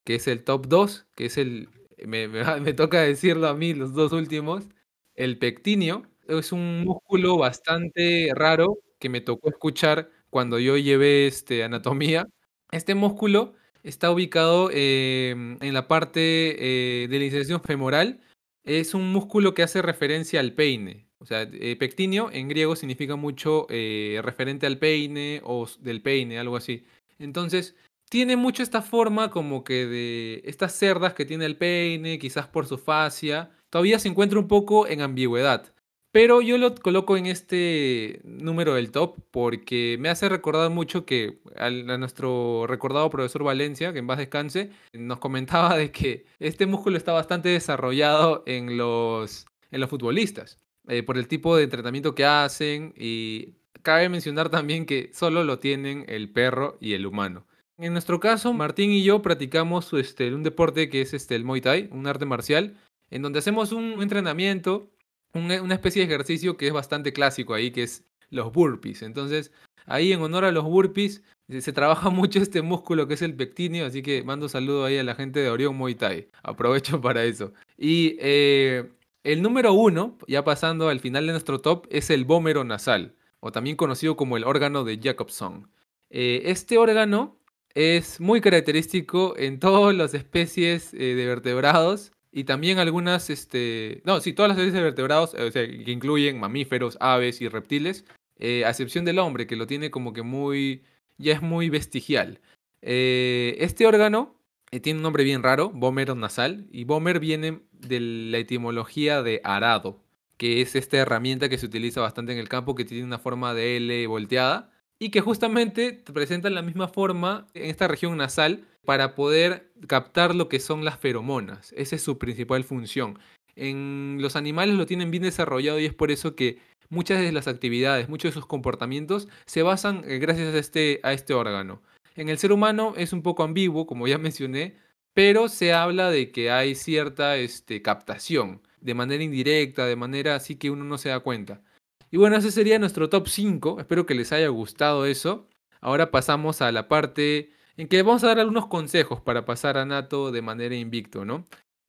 que 0.05 0.17
es 0.17 0.27
el 0.29 0.45
top 0.45 0.67
2, 0.67 1.07
que 1.15 1.27
es 1.27 1.39
el, 1.39 1.69
me, 2.05 2.29
me 2.61 2.73
toca 2.73 3.01
decirlo 3.01 3.49
a 3.49 3.55
mí, 3.55 3.75
los 3.75 3.95
dos 3.95 4.13
últimos, 4.13 4.69
el 5.15 5.39
pectinio 5.39 6.07
es 6.29 6.53
un 6.53 6.85
músculo 6.85 7.37
bastante 7.37 8.31
raro 8.35 8.79
que 8.99 9.09
me 9.09 9.21
tocó 9.21 9.51
escuchar 9.51 10.11
cuando 10.31 10.59
yo 10.59 10.77
llevé 10.77 11.27
este, 11.27 11.65
anatomía. 11.65 12.27
Este 12.71 12.95
músculo 12.95 13.55
está 13.83 14.11
ubicado 14.11 14.71
em, 14.73 15.59
en 15.63 15.75
la 15.75 15.87
parte 15.87 17.03
eh, 17.05 17.09
de 17.09 17.19
la 17.19 17.25
inserción 17.25 17.61
femoral. 17.63 18.21
Es 18.65 18.95
un 18.95 19.13
músculo 19.13 19.55
que 19.55 19.63
hace 19.63 19.83
referencia 19.83 20.41
al 20.41 20.55
peine. 20.55 21.07
O 21.19 21.27
sea, 21.27 21.43
eh, 21.43 21.77
pectinio 21.77 22.31
en 22.33 22.49
griego 22.49 22.77
significa 22.77 23.17
mucho 23.17 23.67
eh, 23.71 24.21
referente 24.23 24.67
al 24.67 24.79
peine 24.79 25.41
o 25.45 25.67
del 25.81 26.03
peine, 26.03 26.39
algo 26.39 26.57
así. 26.57 26.85
Entonces, 27.19 27.77
tiene 28.11 28.37
mucho 28.37 28.63
esta 28.63 28.83
forma 28.83 29.31
como 29.31 29.65
que 29.65 29.87
de 29.87 30.43
estas 30.45 30.75
cerdas 30.75 31.15
que 31.15 31.25
tiene 31.25 31.47
el 31.47 31.57
peine, 31.57 32.19
quizás 32.19 32.47
por 32.47 32.67
su 32.67 32.79
fascia, 32.79 33.51
todavía 33.75 33.99
se 33.99 34.07
encuentra 34.07 34.39
un 34.39 34.47
poco 34.47 34.87
en 34.87 35.01
ambigüedad. 35.01 35.75
Pero 36.13 36.41
yo 36.41 36.59
lo 36.59 36.77
coloco 36.77 37.17
en 37.17 37.27
este 37.27 38.21
número 38.23 38.75
del 38.75 38.93
top 38.93 39.17
porque 39.33 39.97
me 39.99 40.11
hace 40.11 40.29
recordar 40.29 40.71
mucho 40.71 41.05
que 41.05 41.41
a 41.57 41.71
nuestro 41.71 42.69
recordado 42.69 43.11
profesor 43.11 43.43
Valencia, 43.43 43.93
que 43.93 43.99
en 43.99 44.07
paz 44.07 44.19
descanse, 44.19 44.71
nos 44.93 45.19
comentaba 45.19 45.77
de 45.77 45.91
que 45.91 46.25
este 46.39 46.67
músculo 46.67 46.97
está 46.97 47.13
bastante 47.13 47.49
desarrollado 47.49 48.45
en 48.47 48.77
los, 48.77 49.45
en 49.73 49.81
los 49.81 49.91
futbolistas, 49.91 50.61
eh, 50.87 51.03
por 51.03 51.19
el 51.19 51.27
tipo 51.27 51.57
de 51.57 51.65
entrenamiento 51.65 52.15
que 52.15 52.25
hacen 52.25 52.95
y 52.97 53.55
cabe 53.83 54.09
mencionar 54.09 54.51
también 54.51 54.87
que 54.87 55.11
solo 55.13 55.43
lo 55.43 55.59
tienen 55.59 56.05
el 56.07 56.31
perro 56.31 56.79
y 56.81 56.93
el 56.93 57.07
humano. 57.07 57.45
En 57.77 57.93
nuestro 57.93 58.21
caso, 58.21 58.53
Martín 58.53 58.93
y 58.93 59.03
yo 59.03 59.21
practicamos 59.21 59.93
este, 59.95 60.33
un 60.33 60.45
deporte 60.45 60.89
que 60.89 61.01
es 61.01 61.13
este, 61.13 61.35
el 61.35 61.43
Muay 61.43 61.61
Thai, 61.61 61.89
un 61.91 62.07
arte 62.07 62.25
marcial, 62.25 62.77
en 63.11 63.23
donde 63.23 63.39
hacemos 63.39 63.73
un 63.73 64.03
entrenamiento, 64.03 64.91
una 65.35 65.75
especie 65.75 66.01
de 66.01 66.13
ejercicio 66.13 66.57
que 66.57 66.69
es 66.69 66.73
bastante 66.73 67.13
clásico 67.13 67.55
ahí, 67.55 67.71
que 67.71 67.83
es 67.83 68.05
los 68.31 68.53
burpees. 68.53 69.03
Entonces, 69.03 69.53
ahí 69.87 70.13
en 70.13 70.21
honor 70.21 70.45
a 70.45 70.53
los 70.53 70.65
burpees, 70.65 71.23
se 71.49 71.73
trabaja 71.73 72.11
mucho 72.11 72.39
este 72.41 72.63
músculo 72.63 73.07
que 73.07 73.15
es 73.15 73.23
el 73.23 73.35
pectíneo, 73.35 73.87
así 73.87 74.03
que 74.03 74.23
mando 74.23 74.49
saludo 74.49 74.85
ahí 74.85 74.99
a 74.99 75.05
la 75.05 75.15
gente 75.15 75.41
de 75.41 75.51
Orión 75.51 75.77
Muay 75.77 75.95
Thai. 75.95 76.29
Aprovecho 76.43 77.01
para 77.01 77.25
eso. 77.25 77.53
Y 77.79 78.17
eh, 78.21 78.91
el 79.23 79.43
número 79.43 79.73
uno, 79.73 80.19
ya 80.29 80.45
pasando 80.45 80.89
al 80.89 81.01
final 81.01 81.27
de 81.27 81.33
nuestro 81.33 81.61
top, 81.61 81.87
es 81.91 82.11
el 82.11 82.25
bómero 82.25 82.65
nasal, 82.65 83.15
o 83.41 83.53
también 83.53 83.77
conocido 83.77 84.17
como 84.17 84.37
el 84.37 84.45
órgano 84.45 84.85
de 84.85 84.99
Jacobson. 85.03 85.71
Eh, 86.11 86.43
este 86.47 86.79
órgano 86.79 87.39
es 87.75 88.21
muy 88.21 88.41
característico 88.41 89.35
en 89.37 89.59
todas 89.59 89.95
las 89.95 90.15
especies 90.15 90.95
eh, 90.95 91.15
de 91.15 91.27
vertebrados 91.27 92.13
y 92.37 92.43
también 92.43 92.81
algunas, 92.81 93.31
este, 93.31 94.03
no, 94.05 94.21
sí, 94.21 94.33
todas 94.33 94.49
las 94.49 94.59
especies 94.59 94.75
de 94.75 94.83
vertebrados, 94.83 95.35
o 95.35 95.51
sea, 95.53 95.65
que 95.69 95.93
incluyen 95.93 96.41
mamíferos, 96.41 96.99
aves 96.99 97.41
y 97.41 97.47
reptiles, 97.47 98.05
eh, 98.41 98.65
a 98.65 98.71
excepción 98.71 99.05
del 99.05 99.21
hombre, 99.21 99.47
que 99.47 99.55
lo 99.55 99.69
tiene 99.69 99.93
como 99.93 100.13
que 100.13 100.23
muy, 100.23 100.83
ya 101.17 101.33
es 101.33 101.43
muy 101.43 101.71
vestigial. 101.71 102.41
Eh, 102.83 103.55
este 103.61 103.87
órgano 103.87 104.35
eh, 104.73 104.81
tiene 104.81 104.99
un 104.99 105.05
nombre 105.05 105.23
bien 105.23 105.45
raro, 105.45 105.71
bómero 105.71 106.17
nasal, 106.17 106.67
y 106.73 106.83
bómer 106.83 107.21
viene 107.21 107.61
de 107.71 108.01
la 108.01 108.39
etimología 108.39 109.23
de 109.23 109.41
arado, 109.45 110.03
que 110.37 110.61
es 110.61 110.75
esta 110.75 110.97
herramienta 110.97 111.49
que 111.49 111.59
se 111.59 111.67
utiliza 111.67 112.01
bastante 112.01 112.33
en 112.33 112.41
el 112.41 112.49
campo, 112.49 112.75
que 112.75 112.85
tiene 112.85 113.05
una 113.05 113.21
forma 113.21 113.55
de 113.55 113.77
L 113.77 114.09
volteada, 114.09 114.73
y 114.99 115.11
que 115.11 115.21
justamente 115.21 116.03
presenta 116.13 116.51
la 116.51 116.63
misma 116.63 116.89
forma 116.89 117.47
en 117.55 117.71
esta 117.71 117.87
región 117.87 118.17
nasal 118.17 118.65
para 118.85 119.15
poder 119.15 119.71
captar 119.87 120.35
lo 120.35 120.49
que 120.49 120.61
son 120.61 120.85
las 120.85 120.99
feromonas. 120.99 121.73
Esa 121.77 121.97
es 121.97 122.03
su 122.03 122.19
principal 122.19 122.65
función. 122.65 123.19
En 123.57 124.19
los 124.21 124.37
animales 124.37 124.75
lo 124.75 124.87
tienen 124.87 125.11
bien 125.11 125.23
desarrollado 125.23 125.79
y 125.79 125.87
es 125.87 125.95
por 125.95 126.11
eso 126.11 126.35
que 126.35 126.59
muchas 126.91 127.21
de 127.21 127.33
las 127.33 127.49
actividades, 127.49 128.09
muchos 128.09 128.31
de 128.31 128.41
sus 128.41 128.47
comportamientos 128.47 129.29
se 129.47 129.63
basan 129.63 130.03
eh, 130.07 130.19
gracias 130.19 130.55
a 130.55 130.59
este, 130.59 131.01
a 131.03 131.13
este 131.13 131.35
órgano. 131.35 131.83
En 132.17 132.29
el 132.29 132.39
ser 132.39 132.53
humano 132.53 132.95
es 132.97 133.13
un 133.13 133.23
poco 133.23 133.43
ambiguo, 133.43 133.87
como 133.87 134.07
ya 134.07 134.19
mencioné, 134.19 134.77
pero 135.15 135.49
se 135.49 135.73
habla 135.73 136.11
de 136.11 136.31
que 136.33 136.51
hay 136.51 136.75
cierta 136.75 137.37
este, 137.37 137.83
captación 137.83 138.63
de 138.81 138.95
manera 138.95 139.23
indirecta, 139.23 139.87
de 139.87 139.97
manera 139.97 140.35
así 140.35 140.57
que 140.57 140.71
uno 140.71 140.85
no 140.85 140.99
se 140.99 141.09
da 141.09 141.21
cuenta. 141.21 141.63
Y 142.11 142.17
bueno, 142.17 142.37
ese 142.37 142.51
sería 142.53 142.79
nuestro 142.79 143.09
top 143.09 143.29
5. 143.29 143.81
Espero 143.81 144.07
que 144.07 144.15
les 144.15 144.31
haya 144.33 144.49
gustado 144.49 145.07
eso. 145.07 145.49
Ahora 145.81 146.11
pasamos 146.11 146.63
a 146.63 146.71
la 146.71 146.87
parte 146.87 147.51
en 147.77 147.89
que 147.89 148.03
vamos 148.03 148.25
a 148.25 148.29
dar 148.29 148.39
algunos 148.39 148.67
consejos 148.67 149.21
para 149.21 149.45
pasar 149.45 149.77
a 149.77 149.85
Nato 149.85 150.31
de 150.31 150.43
manera 150.43 150.75
invicto, 150.75 151.25
¿no? 151.25 151.45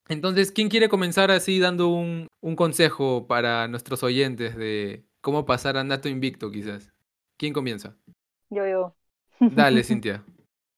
Entonces, 0.07 0.51
¿quién 0.51 0.69
quiere 0.69 0.89
comenzar 0.89 1.31
así 1.31 1.59
dando 1.59 1.89
un, 1.89 2.27
consejo 2.55 3.25
para 3.27 3.67
nuestros 3.67 4.03
oyentes 4.03 4.55
de 4.55 5.03
cómo 5.21 5.45
pasar 5.45 5.77
a 5.77 5.83
Nato 5.83 6.09
invicto, 6.09 6.51
quizás? 6.51 6.93
¿Quién 7.37 7.53
comienza? 7.53 7.95
Yo, 8.49 8.67
yo. 8.67 8.95
Dale, 9.39 9.83
Cintia. 9.83 10.23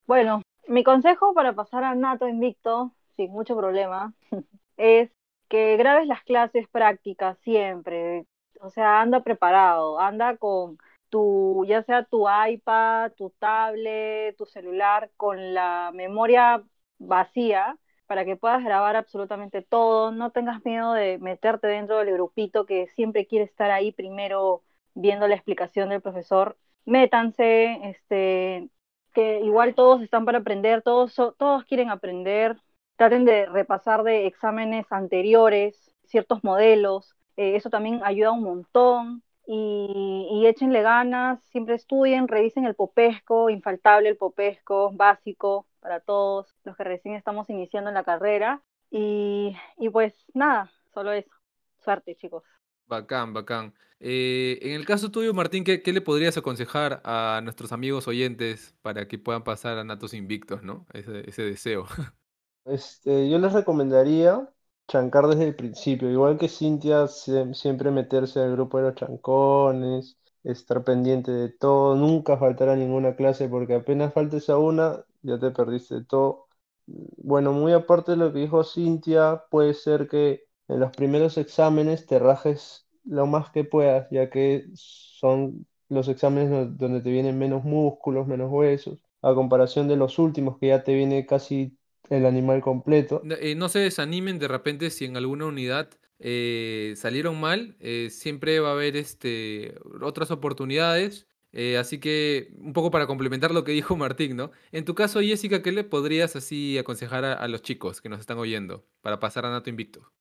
bueno, 0.05 0.41
mi 0.67 0.83
consejo 0.83 1.33
para 1.33 1.53
pasar 1.53 1.83
a 1.83 1.95
Nato 1.95 2.27
invicto, 2.27 2.93
sin 3.17 3.31
mucho 3.31 3.55
problema, 3.57 4.13
es 4.77 5.11
que 5.49 5.77
grabes 5.77 6.07
las 6.07 6.23
clases 6.23 6.67
prácticas 6.69 7.37
siempre, 7.39 8.25
o 8.61 8.69
sea, 8.69 9.01
anda 9.01 9.23
preparado, 9.23 9.99
anda 9.99 10.37
con 10.37 10.77
tu, 11.09 11.65
ya 11.67 11.83
sea 11.83 12.03
tu 12.05 12.25
iPad, 12.29 13.11
tu 13.13 13.29
tablet, 13.39 14.35
tu 14.37 14.45
celular, 14.45 15.11
con 15.17 15.53
la 15.53 15.91
memoria 15.93 16.63
vacía 16.99 17.77
para 18.07 18.23
que 18.25 18.35
puedas 18.37 18.63
grabar 18.63 18.95
absolutamente 18.95 19.61
todo, 19.61 20.11
no 20.11 20.31
tengas 20.31 20.63
miedo 20.65 20.93
de 20.93 21.17
meterte 21.19 21.67
dentro 21.67 21.97
del 21.97 22.13
grupito 22.13 22.65
que 22.65 22.87
siempre 22.95 23.27
quiere 23.27 23.45
estar 23.45 23.69
ahí 23.71 23.91
primero 23.91 24.63
viendo 24.93 25.27
la 25.27 25.35
explicación 25.35 25.89
del 25.89 26.01
profesor. 26.01 26.57
Métanse, 26.85 27.79
este, 27.89 28.69
que 29.13 29.41
igual 29.41 29.75
todos 29.75 30.01
están 30.01 30.25
para 30.25 30.39
aprender, 30.39 30.81
todos, 30.83 31.15
todos 31.37 31.65
quieren 31.65 31.89
aprender, 31.89 32.57
traten 32.95 33.25
de 33.25 33.45
repasar 33.47 34.03
de 34.03 34.25
exámenes 34.27 34.85
anteriores, 34.91 35.93
ciertos 36.05 36.43
modelos, 36.43 37.15
eh, 37.35 37.55
eso 37.55 37.69
también 37.69 38.01
ayuda 38.03 38.31
un 38.31 38.43
montón. 38.43 39.23
Y, 39.49 40.27
y, 40.29 40.45
échenle 40.45 40.81
ganas, 40.81 41.41
siempre 41.51 41.75
estudien, 41.75 42.27
revisen 42.27 42.65
el 42.65 42.75
popesco, 42.75 43.49
infaltable 43.49 44.09
el 44.09 44.17
popesco, 44.17 44.91
básico 44.91 45.65
para 45.79 46.01
todos 46.01 46.53
los 46.65 46.75
que 46.75 46.83
recién 46.83 47.15
estamos 47.15 47.49
iniciando 47.49 47.89
en 47.89 47.93
la 47.93 48.03
carrera. 48.03 48.61
Y, 48.91 49.55
y 49.77 49.89
pues 49.89 50.13
nada, 50.33 50.69
solo 50.93 51.13
eso. 51.13 51.31
Suerte, 51.79 52.15
chicos. 52.15 52.43
Bacán, 52.87 53.33
bacán. 53.33 53.73
Eh, 53.99 54.59
en 54.61 54.73
el 54.73 54.85
caso 54.85 55.11
tuyo, 55.11 55.33
Martín, 55.33 55.63
¿qué, 55.63 55.81
¿qué, 55.81 55.93
le 55.93 56.01
podrías 56.01 56.37
aconsejar 56.37 57.01
a 57.03 57.41
nuestros 57.43 57.71
amigos 57.71 58.07
oyentes 58.07 58.75
para 58.81 59.07
que 59.07 59.17
puedan 59.17 59.43
pasar 59.43 59.77
a 59.77 59.83
Natos 59.83 60.13
Invictos, 60.13 60.61
¿no? 60.63 60.85
Ese, 60.93 61.27
ese 61.29 61.43
deseo. 61.43 61.85
Este, 62.65 63.29
yo 63.29 63.39
les 63.39 63.53
recomendaría 63.53 64.45
chancar 64.87 65.27
desde 65.27 65.43
el 65.45 65.55
principio, 65.55 66.09
igual 66.11 66.37
que 66.37 66.47
Cintia, 66.49 67.07
siempre 67.07 67.91
meterse 67.91 68.39
al 68.39 68.53
grupo 68.53 68.77
de 68.77 68.83
los 68.85 68.95
chancones, 68.95 70.17
estar 70.43 70.83
pendiente 70.83 71.31
de 71.31 71.49
todo, 71.49 71.95
nunca 71.95 72.37
faltará 72.37 72.75
ninguna 72.75 73.15
clase 73.15 73.49
porque 73.49 73.75
apenas 73.75 74.13
faltes 74.13 74.49
a 74.49 74.57
una, 74.57 75.03
ya 75.21 75.39
te 75.39 75.51
perdiste 75.51 76.03
todo. 76.05 76.47
Bueno, 76.87 77.51
muy 77.53 77.73
aparte 77.73 78.11
de 78.11 78.17
lo 78.17 78.31
que 78.33 78.39
dijo 78.39 78.63
Cintia, 78.63 79.43
puede 79.51 79.73
ser 79.73 80.07
que 80.07 80.43
en 80.69 80.79
los 80.79 80.91
primeros 80.95 81.37
exámenes 81.37 82.05
te 82.05 82.19
rajes 82.19 82.87
lo 83.03 83.25
más 83.27 83.51
que 83.51 83.63
puedas, 83.65 84.07
ya 84.11 84.29
que 84.29 84.65
son 84.73 85.65
los 85.89 86.07
exámenes 86.07 86.49
do- 86.49 86.65
donde 86.67 87.01
te 87.01 87.11
vienen 87.11 87.37
menos 87.37 87.63
músculos, 87.63 88.27
menos 88.27 88.49
huesos, 88.51 88.99
a 89.21 89.33
comparación 89.35 89.87
de 89.87 89.95
los 89.97 90.19
últimos 90.19 90.57
que 90.59 90.67
ya 90.67 90.83
te 90.83 90.93
viene 90.93 91.25
casi 91.25 91.76
el 92.09 92.25
animal 92.25 92.61
completo. 92.61 93.21
No, 93.23 93.35
eh, 93.35 93.55
no 93.55 93.69
se 93.69 93.79
desanimen 93.79 94.39
de 94.39 94.47
repente 94.47 94.89
si 94.91 95.05
en 95.05 95.17
alguna 95.17 95.45
unidad 95.47 95.89
eh, 96.19 96.93
salieron 96.97 97.39
mal, 97.39 97.75
eh, 97.79 98.09
siempre 98.11 98.59
va 98.59 98.69
a 98.69 98.71
haber 98.73 98.95
este, 98.97 99.75
otras 100.01 100.31
oportunidades. 100.31 101.27
eh, 101.53 101.77
así 101.77 101.99
que 101.99 102.49
un 102.59 102.73
poco 102.73 102.91
para 102.91 103.07
complementar 103.07 103.51
lo 103.51 103.63
que 103.63 103.71
dijo 103.71 103.95
Martín, 103.97 104.35
¿no? 104.35 104.51
En 104.71 104.85
tu 104.85 104.93
caso, 104.95 105.21
Jessica, 105.21 105.61
¿qué 105.63 105.71
le 105.71 105.83
podrías 105.83 106.35
así 106.35 106.77
aconsejar 106.77 107.25
a, 107.25 107.33
a 107.33 107.47
los 107.47 107.61
chicos 107.61 108.01
que 108.01 108.09
nos 108.09 108.19
están 108.19 108.37
oyendo 108.37 108.85
para 109.01 109.19
pasar 109.19 109.45
a 109.45 109.49
Nato 109.51 109.69
Invicto? 109.69 110.11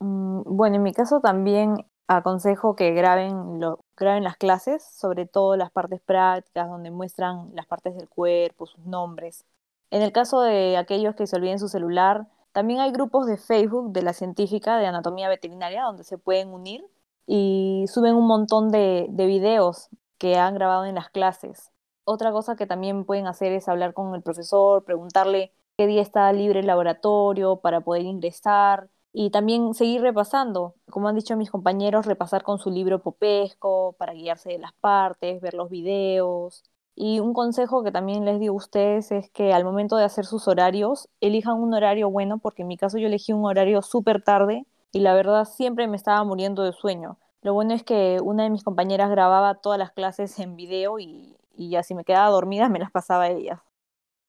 Mm, 0.00 0.42
Bueno, 0.46 0.76
en 0.76 0.82
mi 0.82 0.92
caso 0.92 1.20
también 1.20 1.76
aconsejo 2.06 2.74
que 2.76 2.92
graben, 2.92 3.60
lo, 3.60 3.80
graben 3.96 4.24
las 4.24 4.36
clases, 4.36 4.82
sobre 4.84 5.26
todo 5.26 5.56
las 5.56 5.70
partes 5.70 6.00
prácticas 6.00 6.68
donde 6.68 6.90
muestran 6.90 7.50
las 7.54 7.66
partes 7.66 7.96
del 7.96 8.08
cuerpo, 8.08 8.66
sus 8.66 8.84
nombres. 8.86 9.44
En 9.90 10.02
el 10.02 10.12
caso 10.12 10.40
de 10.40 10.76
aquellos 10.76 11.14
que 11.14 11.26
se 11.26 11.36
olviden 11.36 11.58
su 11.58 11.68
celular, 11.68 12.26
también 12.52 12.80
hay 12.80 12.92
grupos 12.92 13.26
de 13.26 13.36
Facebook 13.36 13.92
de 13.92 14.02
la 14.02 14.12
científica 14.12 14.78
de 14.78 14.86
anatomía 14.86 15.28
veterinaria 15.28 15.84
donde 15.84 16.04
se 16.04 16.18
pueden 16.18 16.48
unir 16.48 16.84
y 17.26 17.84
suben 17.88 18.14
un 18.14 18.26
montón 18.26 18.70
de, 18.70 19.06
de 19.10 19.26
videos 19.26 19.88
que 20.18 20.36
han 20.36 20.54
grabado 20.54 20.84
en 20.86 20.94
las 20.94 21.10
clases. 21.10 21.70
Otra 22.04 22.32
cosa 22.32 22.56
que 22.56 22.66
también 22.66 23.04
pueden 23.04 23.26
hacer 23.26 23.52
es 23.52 23.68
hablar 23.68 23.94
con 23.94 24.14
el 24.14 24.22
profesor, 24.22 24.84
preguntarle 24.84 25.52
qué 25.76 25.86
día 25.86 26.02
está 26.02 26.32
libre 26.32 26.60
el 26.60 26.66
laboratorio 26.66 27.56
para 27.56 27.80
poder 27.80 28.02
ingresar 28.02 28.88
y 29.12 29.30
también 29.30 29.74
seguir 29.74 30.00
repasando, 30.02 30.74
como 30.90 31.08
han 31.08 31.16
dicho 31.16 31.36
mis 31.36 31.50
compañeros, 31.50 32.06
repasar 32.06 32.42
con 32.42 32.58
su 32.58 32.70
libro 32.70 33.00
popesco 33.02 33.94
para 33.98 34.12
guiarse 34.12 34.50
de 34.50 34.58
las 34.58 34.72
partes, 34.74 35.40
ver 35.40 35.54
los 35.54 35.70
videos. 35.70 36.64
Y 37.00 37.20
un 37.20 37.32
consejo 37.32 37.84
que 37.84 37.92
también 37.92 38.24
les 38.24 38.40
digo 38.40 38.54
a 38.54 38.56
ustedes 38.56 39.12
es 39.12 39.30
que 39.30 39.52
al 39.52 39.64
momento 39.64 39.96
de 39.96 40.04
hacer 40.04 40.26
sus 40.26 40.48
horarios, 40.48 41.08
elijan 41.20 41.54
un 41.62 41.72
horario 41.72 42.10
bueno, 42.10 42.38
porque 42.38 42.62
en 42.62 42.68
mi 42.68 42.76
caso 42.76 42.98
yo 42.98 43.06
elegí 43.06 43.32
un 43.32 43.44
horario 43.44 43.82
súper 43.82 44.20
tarde 44.22 44.66
y 44.92 45.00
la 45.00 45.14
verdad 45.14 45.44
siempre 45.44 45.86
me 45.86 45.96
estaba 45.96 46.24
muriendo 46.24 46.64
de 46.64 46.72
sueño. 46.72 47.18
Lo 47.42 47.54
bueno 47.54 47.72
es 47.74 47.84
que 47.84 48.18
una 48.22 48.42
de 48.42 48.50
mis 48.50 48.64
compañeras 48.64 49.10
grababa 49.10 49.54
todas 49.60 49.78
las 49.78 49.92
clases 49.92 50.38
en 50.40 50.56
video 50.56 50.98
y, 50.98 51.36
y 51.54 51.70
ya 51.70 51.84
si 51.84 51.94
me 51.94 52.04
quedaba 52.04 52.30
dormida 52.30 52.68
me 52.68 52.80
las 52.80 52.90
pasaba 52.90 53.24
a 53.24 53.30
ellas. 53.30 53.60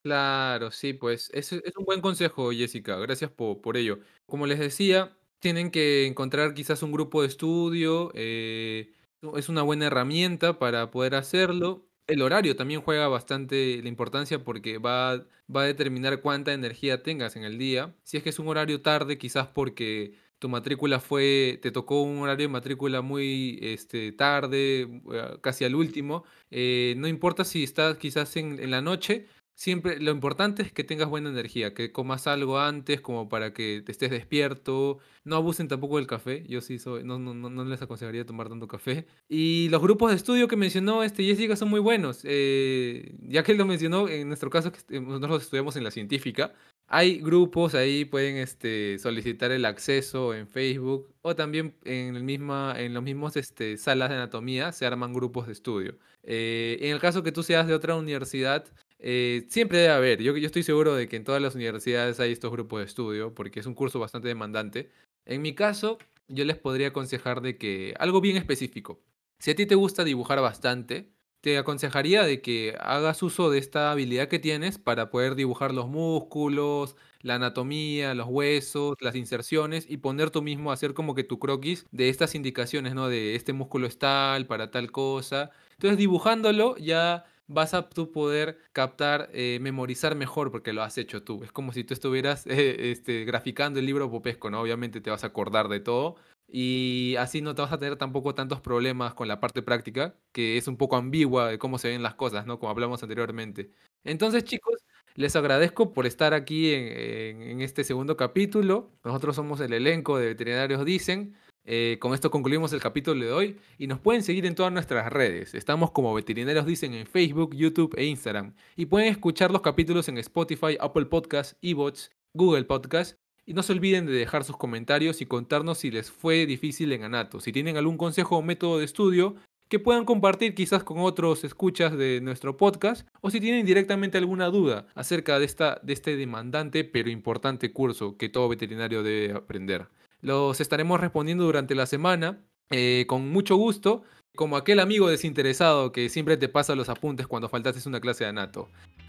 Claro, 0.02 0.70
sí, 0.70 0.94
pues 0.94 1.30
es, 1.34 1.52
es 1.52 1.76
un 1.76 1.84
buen 1.84 2.00
consejo, 2.00 2.50
Jessica. 2.52 2.96
Gracias 2.96 3.30
por, 3.30 3.60
por 3.60 3.76
ello. 3.76 3.98
Como 4.26 4.46
les 4.46 4.58
decía, 4.58 5.14
tienen 5.40 5.70
que 5.70 6.06
encontrar 6.06 6.54
quizás 6.54 6.82
un 6.82 6.92
grupo 6.92 7.20
de 7.20 7.28
estudio. 7.28 8.10
eh, 8.14 8.94
es 9.36 9.50
una 9.50 9.60
buena 9.62 9.86
herramienta 9.86 10.58
para 10.58 10.90
poder 10.90 11.14
hacerlo. 11.14 11.86
El 12.10 12.22
horario 12.22 12.56
también 12.56 12.80
juega 12.80 13.06
bastante 13.08 13.80
la 13.82 13.88
importancia 13.88 14.42
porque 14.42 14.78
va, 14.78 15.24
va 15.54 15.62
a 15.62 15.66
determinar 15.66 16.20
cuánta 16.20 16.52
energía 16.52 17.02
tengas 17.02 17.36
en 17.36 17.44
el 17.44 17.56
día. 17.58 17.94
Si 18.02 18.16
es 18.16 18.22
que 18.24 18.30
es 18.30 18.38
un 18.40 18.48
horario 18.48 18.82
tarde, 18.82 19.16
quizás 19.16 19.46
porque 19.48 20.14
tu 20.40 20.48
matrícula 20.48 20.98
fue, 20.98 21.58
te 21.62 21.70
tocó 21.70 22.02
un 22.02 22.18
horario 22.18 22.48
de 22.48 22.52
matrícula 22.52 23.00
muy 23.02 23.58
este, 23.62 24.10
tarde, 24.12 24.82
eh, 25.12 25.38
casi 25.40 25.64
al 25.64 25.74
último. 25.76 26.24
eh, 26.50 26.94
no 26.96 27.06
importa 27.06 27.44
si 27.44 27.62
estás 27.62 27.96
quizás 27.98 28.34
en, 28.36 28.58
en 28.58 28.70
la 28.72 28.80
noche. 28.82 29.26
Siempre 29.60 30.00
lo 30.00 30.10
importante 30.10 30.62
es 30.62 30.72
que 30.72 30.84
tengas 30.84 31.10
buena 31.10 31.28
energía, 31.28 31.74
que 31.74 31.92
comas 31.92 32.26
algo 32.26 32.58
antes 32.58 33.02
como 33.02 33.28
para 33.28 33.52
que 33.52 33.82
te 33.84 33.92
estés 33.92 34.10
despierto. 34.10 35.00
No 35.24 35.36
abusen 35.36 35.68
tampoco 35.68 35.98
del 35.98 36.06
café. 36.06 36.46
Yo 36.48 36.62
sí 36.62 36.78
soy, 36.78 37.04
no, 37.04 37.18
no, 37.18 37.34
no 37.34 37.64
les 37.66 37.82
aconsejaría 37.82 38.24
tomar 38.24 38.48
tanto 38.48 38.66
café. 38.66 39.06
Y 39.28 39.68
los 39.68 39.82
grupos 39.82 40.12
de 40.12 40.16
estudio 40.16 40.48
que 40.48 40.56
mencionó 40.56 41.02
este 41.02 41.24
Jessica 41.24 41.56
son 41.56 41.68
muy 41.68 41.80
buenos. 41.80 42.22
eh, 42.24 43.14
ya 43.20 43.42
que 43.42 43.52
él 43.52 43.58
lo 43.58 43.66
mencionó, 43.66 44.08
en 44.08 44.28
nuestro 44.28 44.48
caso, 44.48 44.72
que 44.72 44.98
nosotros 44.98 45.42
estudiamos 45.42 45.76
en 45.76 45.84
la 45.84 45.90
científica, 45.90 46.54
hay 46.86 47.18
grupos 47.20 47.74
ahí, 47.74 48.06
pueden 48.06 48.36
este, 48.38 48.98
solicitar 48.98 49.50
el 49.50 49.66
acceso 49.66 50.32
en 50.32 50.48
Facebook 50.48 51.12
o 51.20 51.36
también 51.36 51.76
en, 51.84 52.16
el 52.16 52.24
misma, 52.24 52.74
en 52.78 52.94
los 52.94 53.02
mismos 53.02 53.36
este, 53.36 53.76
salas 53.76 54.08
de 54.08 54.16
anatomía 54.16 54.72
se 54.72 54.86
arman 54.86 55.12
grupos 55.12 55.48
de 55.48 55.52
estudio. 55.52 55.98
Eh, 56.22 56.78
en 56.80 56.92
el 56.92 56.98
caso 56.98 57.22
que 57.22 57.30
tú 57.30 57.42
seas 57.42 57.66
de 57.66 57.74
otra 57.74 57.94
universidad, 57.96 58.64
eh, 59.00 59.46
siempre 59.48 59.78
debe 59.78 59.92
haber. 59.92 60.22
Yo, 60.22 60.36
yo 60.36 60.46
estoy 60.46 60.62
seguro 60.62 60.94
de 60.94 61.08
que 61.08 61.16
en 61.16 61.24
todas 61.24 61.40
las 61.42 61.54
universidades 61.54 62.20
hay 62.20 62.32
estos 62.32 62.50
grupos 62.52 62.80
de 62.80 62.86
estudio 62.86 63.34
porque 63.34 63.60
es 63.60 63.66
un 63.66 63.74
curso 63.74 63.98
bastante 63.98 64.28
demandante. 64.28 64.90
En 65.24 65.42
mi 65.42 65.54
caso, 65.54 65.98
yo 66.28 66.44
les 66.44 66.58
podría 66.58 66.88
aconsejar 66.88 67.40
de 67.40 67.56
que 67.58 67.94
algo 67.98 68.20
bien 68.20 68.36
específico. 68.36 69.00
Si 69.38 69.50
a 69.50 69.54
ti 69.56 69.66
te 69.66 69.74
gusta 69.74 70.04
dibujar 70.04 70.40
bastante, 70.40 71.10
te 71.40 71.56
aconsejaría 71.56 72.22
de 72.24 72.42
que 72.42 72.76
hagas 72.80 73.22
uso 73.22 73.50
de 73.50 73.58
esta 73.58 73.90
habilidad 73.90 74.28
que 74.28 74.38
tienes 74.38 74.78
para 74.78 75.10
poder 75.10 75.34
dibujar 75.34 75.72
los 75.72 75.88
músculos, 75.88 76.96
la 77.22 77.36
anatomía, 77.36 78.14
los 78.14 78.26
huesos, 78.28 78.96
las 79.00 79.14
inserciones 79.14 79.86
y 79.88 79.98
poner 79.98 80.30
tú 80.30 80.42
mismo 80.42 80.72
hacer 80.72 80.92
como 80.94 81.14
que 81.14 81.24
tu 81.24 81.38
croquis 81.38 81.86
de 81.90 82.10
estas 82.10 82.34
indicaciones, 82.34 82.94
¿no? 82.94 83.08
De 83.08 83.34
este 83.34 83.52
músculo 83.54 83.86
es 83.86 83.98
tal 83.98 84.46
para 84.46 84.70
tal 84.70 84.90
cosa. 84.92 85.50
Entonces 85.72 85.98
dibujándolo 85.98 86.76
ya 86.76 87.24
vas 87.52 87.74
a 87.74 87.88
tú 87.88 88.12
poder 88.12 88.58
captar, 88.72 89.28
eh, 89.32 89.58
memorizar 89.60 90.14
mejor 90.14 90.50
porque 90.50 90.72
lo 90.72 90.82
has 90.82 90.96
hecho 90.98 91.22
tú. 91.22 91.42
Es 91.44 91.52
como 91.52 91.72
si 91.72 91.84
tú 91.84 91.94
estuvieras 91.94 92.46
eh, 92.46 92.90
este, 92.92 93.24
graficando 93.24 93.78
el 93.80 93.86
libro 93.86 94.10
popesco, 94.10 94.50
¿no? 94.50 94.60
Obviamente 94.60 95.00
te 95.00 95.10
vas 95.10 95.24
a 95.24 95.28
acordar 95.28 95.68
de 95.68 95.80
todo 95.80 96.16
y 96.52 97.14
así 97.18 97.42
no 97.42 97.54
te 97.54 97.62
vas 97.62 97.72
a 97.72 97.78
tener 97.78 97.96
tampoco 97.96 98.34
tantos 98.34 98.60
problemas 98.60 99.14
con 99.14 99.28
la 99.28 99.38
parte 99.40 99.62
práctica, 99.62 100.14
que 100.32 100.56
es 100.56 100.66
un 100.68 100.76
poco 100.76 100.96
ambigua 100.96 101.48
de 101.48 101.58
cómo 101.58 101.78
se 101.78 101.88
ven 101.88 102.02
las 102.02 102.14
cosas, 102.14 102.46
¿no? 102.46 102.58
Como 102.58 102.70
hablamos 102.70 103.02
anteriormente. 103.02 103.70
Entonces, 104.04 104.44
chicos, 104.44 104.82
les 105.14 105.36
agradezco 105.36 105.92
por 105.92 106.06
estar 106.06 106.34
aquí 106.34 106.72
en, 106.72 106.82
en- 106.88 107.42
en 107.42 107.60
este 107.60 107.84
segundo 107.84 108.16
capítulo. 108.16 108.90
Nosotros 109.04 109.36
somos 109.36 109.60
el 109.60 109.72
elenco 109.72 110.18
de 110.18 110.26
Veterinarios 110.28 110.84
Dicen. 110.84 111.36
Eh, 111.64 111.98
con 112.00 112.14
esto 112.14 112.30
concluimos 112.30 112.72
el 112.72 112.80
capítulo 112.80 113.24
de 113.24 113.32
hoy 113.32 113.56
y 113.78 113.86
nos 113.86 114.00
pueden 114.00 114.22
seguir 114.22 114.46
en 114.46 114.54
todas 114.54 114.72
nuestras 114.72 115.12
redes. 115.12 115.54
Estamos 115.54 115.90
como 115.90 116.14
Veterinarios 116.14 116.66
Dicen 116.66 116.94
en 116.94 117.06
Facebook, 117.06 117.54
YouTube 117.54 117.94
e 117.96 118.06
Instagram. 118.06 118.54
Y 118.76 118.86
pueden 118.86 119.08
escuchar 119.08 119.50
los 119.50 119.60
capítulos 119.60 120.08
en 120.08 120.18
Spotify, 120.18 120.76
Apple 120.80 121.06
Podcasts, 121.06 121.56
Evox, 121.62 122.10
Google 122.34 122.64
Podcasts. 122.64 123.16
Y 123.46 123.54
no 123.54 123.62
se 123.62 123.72
olviden 123.72 124.06
de 124.06 124.12
dejar 124.12 124.44
sus 124.44 124.56
comentarios 124.56 125.20
y 125.20 125.26
contarnos 125.26 125.78
si 125.78 125.90
les 125.90 126.10
fue 126.10 126.46
difícil 126.46 126.92
en 126.92 127.04
Anato. 127.04 127.40
Si 127.40 127.52
tienen 127.52 127.76
algún 127.76 127.96
consejo 127.96 128.36
o 128.36 128.42
método 128.42 128.78
de 128.78 128.84
estudio 128.84 129.36
que 129.68 129.78
puedan 129.78 130.04
compartir 130.04 130.54
quizás 130.54 130.82
con 130.82 130.98
otros 130.98 131.44
escuchas 131.44 131.96
de 131.96 132.20
nuestro 132.20 132.56
podcast 132.56 133.06
o 133.20 133.30
si 133.30 133.40
tienen 133.40 133.64
directamente 133.64 134.18
alguna 134.18 134.46
duda 134.46 134.86
acerca 134.96 135.38
de, 135.38 135.44
esta, 135.44 135.80
de 135.84 135.92
este 135.92 136.16
demandante 136.16 136.82
pero 136.82 137.08
importante 137.08 137.72
curso 137.72 138.16
que 138.16 138.28
todo 138.28 138.48
veterinario 138.48 139.04
debe 139.04 139.32
aprender. 139.32 139.86
Los 140.20 140.60
estaremos 140.60 141.00
respondiendo 141.00 141.44
durante 141.44 141.74
la 141.74 141.86
semana 141.86 142.40
eh, 142.70 143.04
con 143.08 143.28
mucho 143.30 143.56
gusto, 143.56 144.04
como 144.36 144.56
aquel 144.56 144.78
amigo 144.78 145.08
desinteresado 145.08 145.90
que 145.90 146.08
siempre 146.08 146.36
te 146.36 146.48
pasa 146.48 146.76
los 146.76 146.88
apuntes 146.88 147.26
cuando 147.26 147.48
faltaste 147.48 147.88
una 147.88 148.00
clase 148.00 148.24
de 148.24 148.30
anato. 148.30 148.68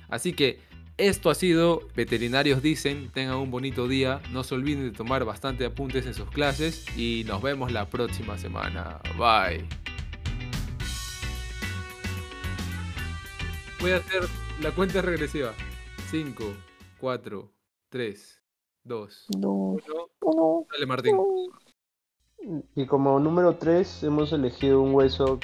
Así 0.10 0.34
que 0.34 0.60
esto 0.98 1.30
ha 1.30 1.36
sido 1.36 1.88
Veterinarios 1.96 2.62
Dicen, 2.62 3.12
tengan 3.14 3.38
un 3.38 3.52
bonito 3.52 3.88
día, 3.88 4.20
no 4.32 4.44
se 4.44 4.56
olviden 4.56 4.84
de 4.84 4.98
tomar 4.98 5.24
bastante 5.24 5.66
apuntes 5.66 6.06
en 6.08 6.14
sus 6.14 6.30
clases 6.30 6.86
y 6.98 7.24
nos 7.28 7.42
vemos 7.42 7.72
la 7.72 7.88
próxima 7.88 8.38
semana. 8.38 9.00
Bye. 9.18 9.68
Voy 13.80 13.92
a 13.92 13.98
hacer 13.98 14.24
la 14.60 14.72
cuenta 14.72 15.02
regresiva. 15.02 15.54
5, 16.10 16.44
4, 17.00 17.52
3, 17.90 18.41
2, 18.84 19.28
Dos, 19.38 19.84
1. 19.88 20.10
uno, 20.22 20.66
Dale, 20.72 20.86
Martín. 20.86 21.16
uno. 21.18 21.52
Y 22.76 22.86
como 22.88 23.20
número 23.20 23.56
3 23.58 24.04
hemos 24.04 24.34
elegido 24.34 24.82
un 24.82 24.96
hueso 24.96 25.40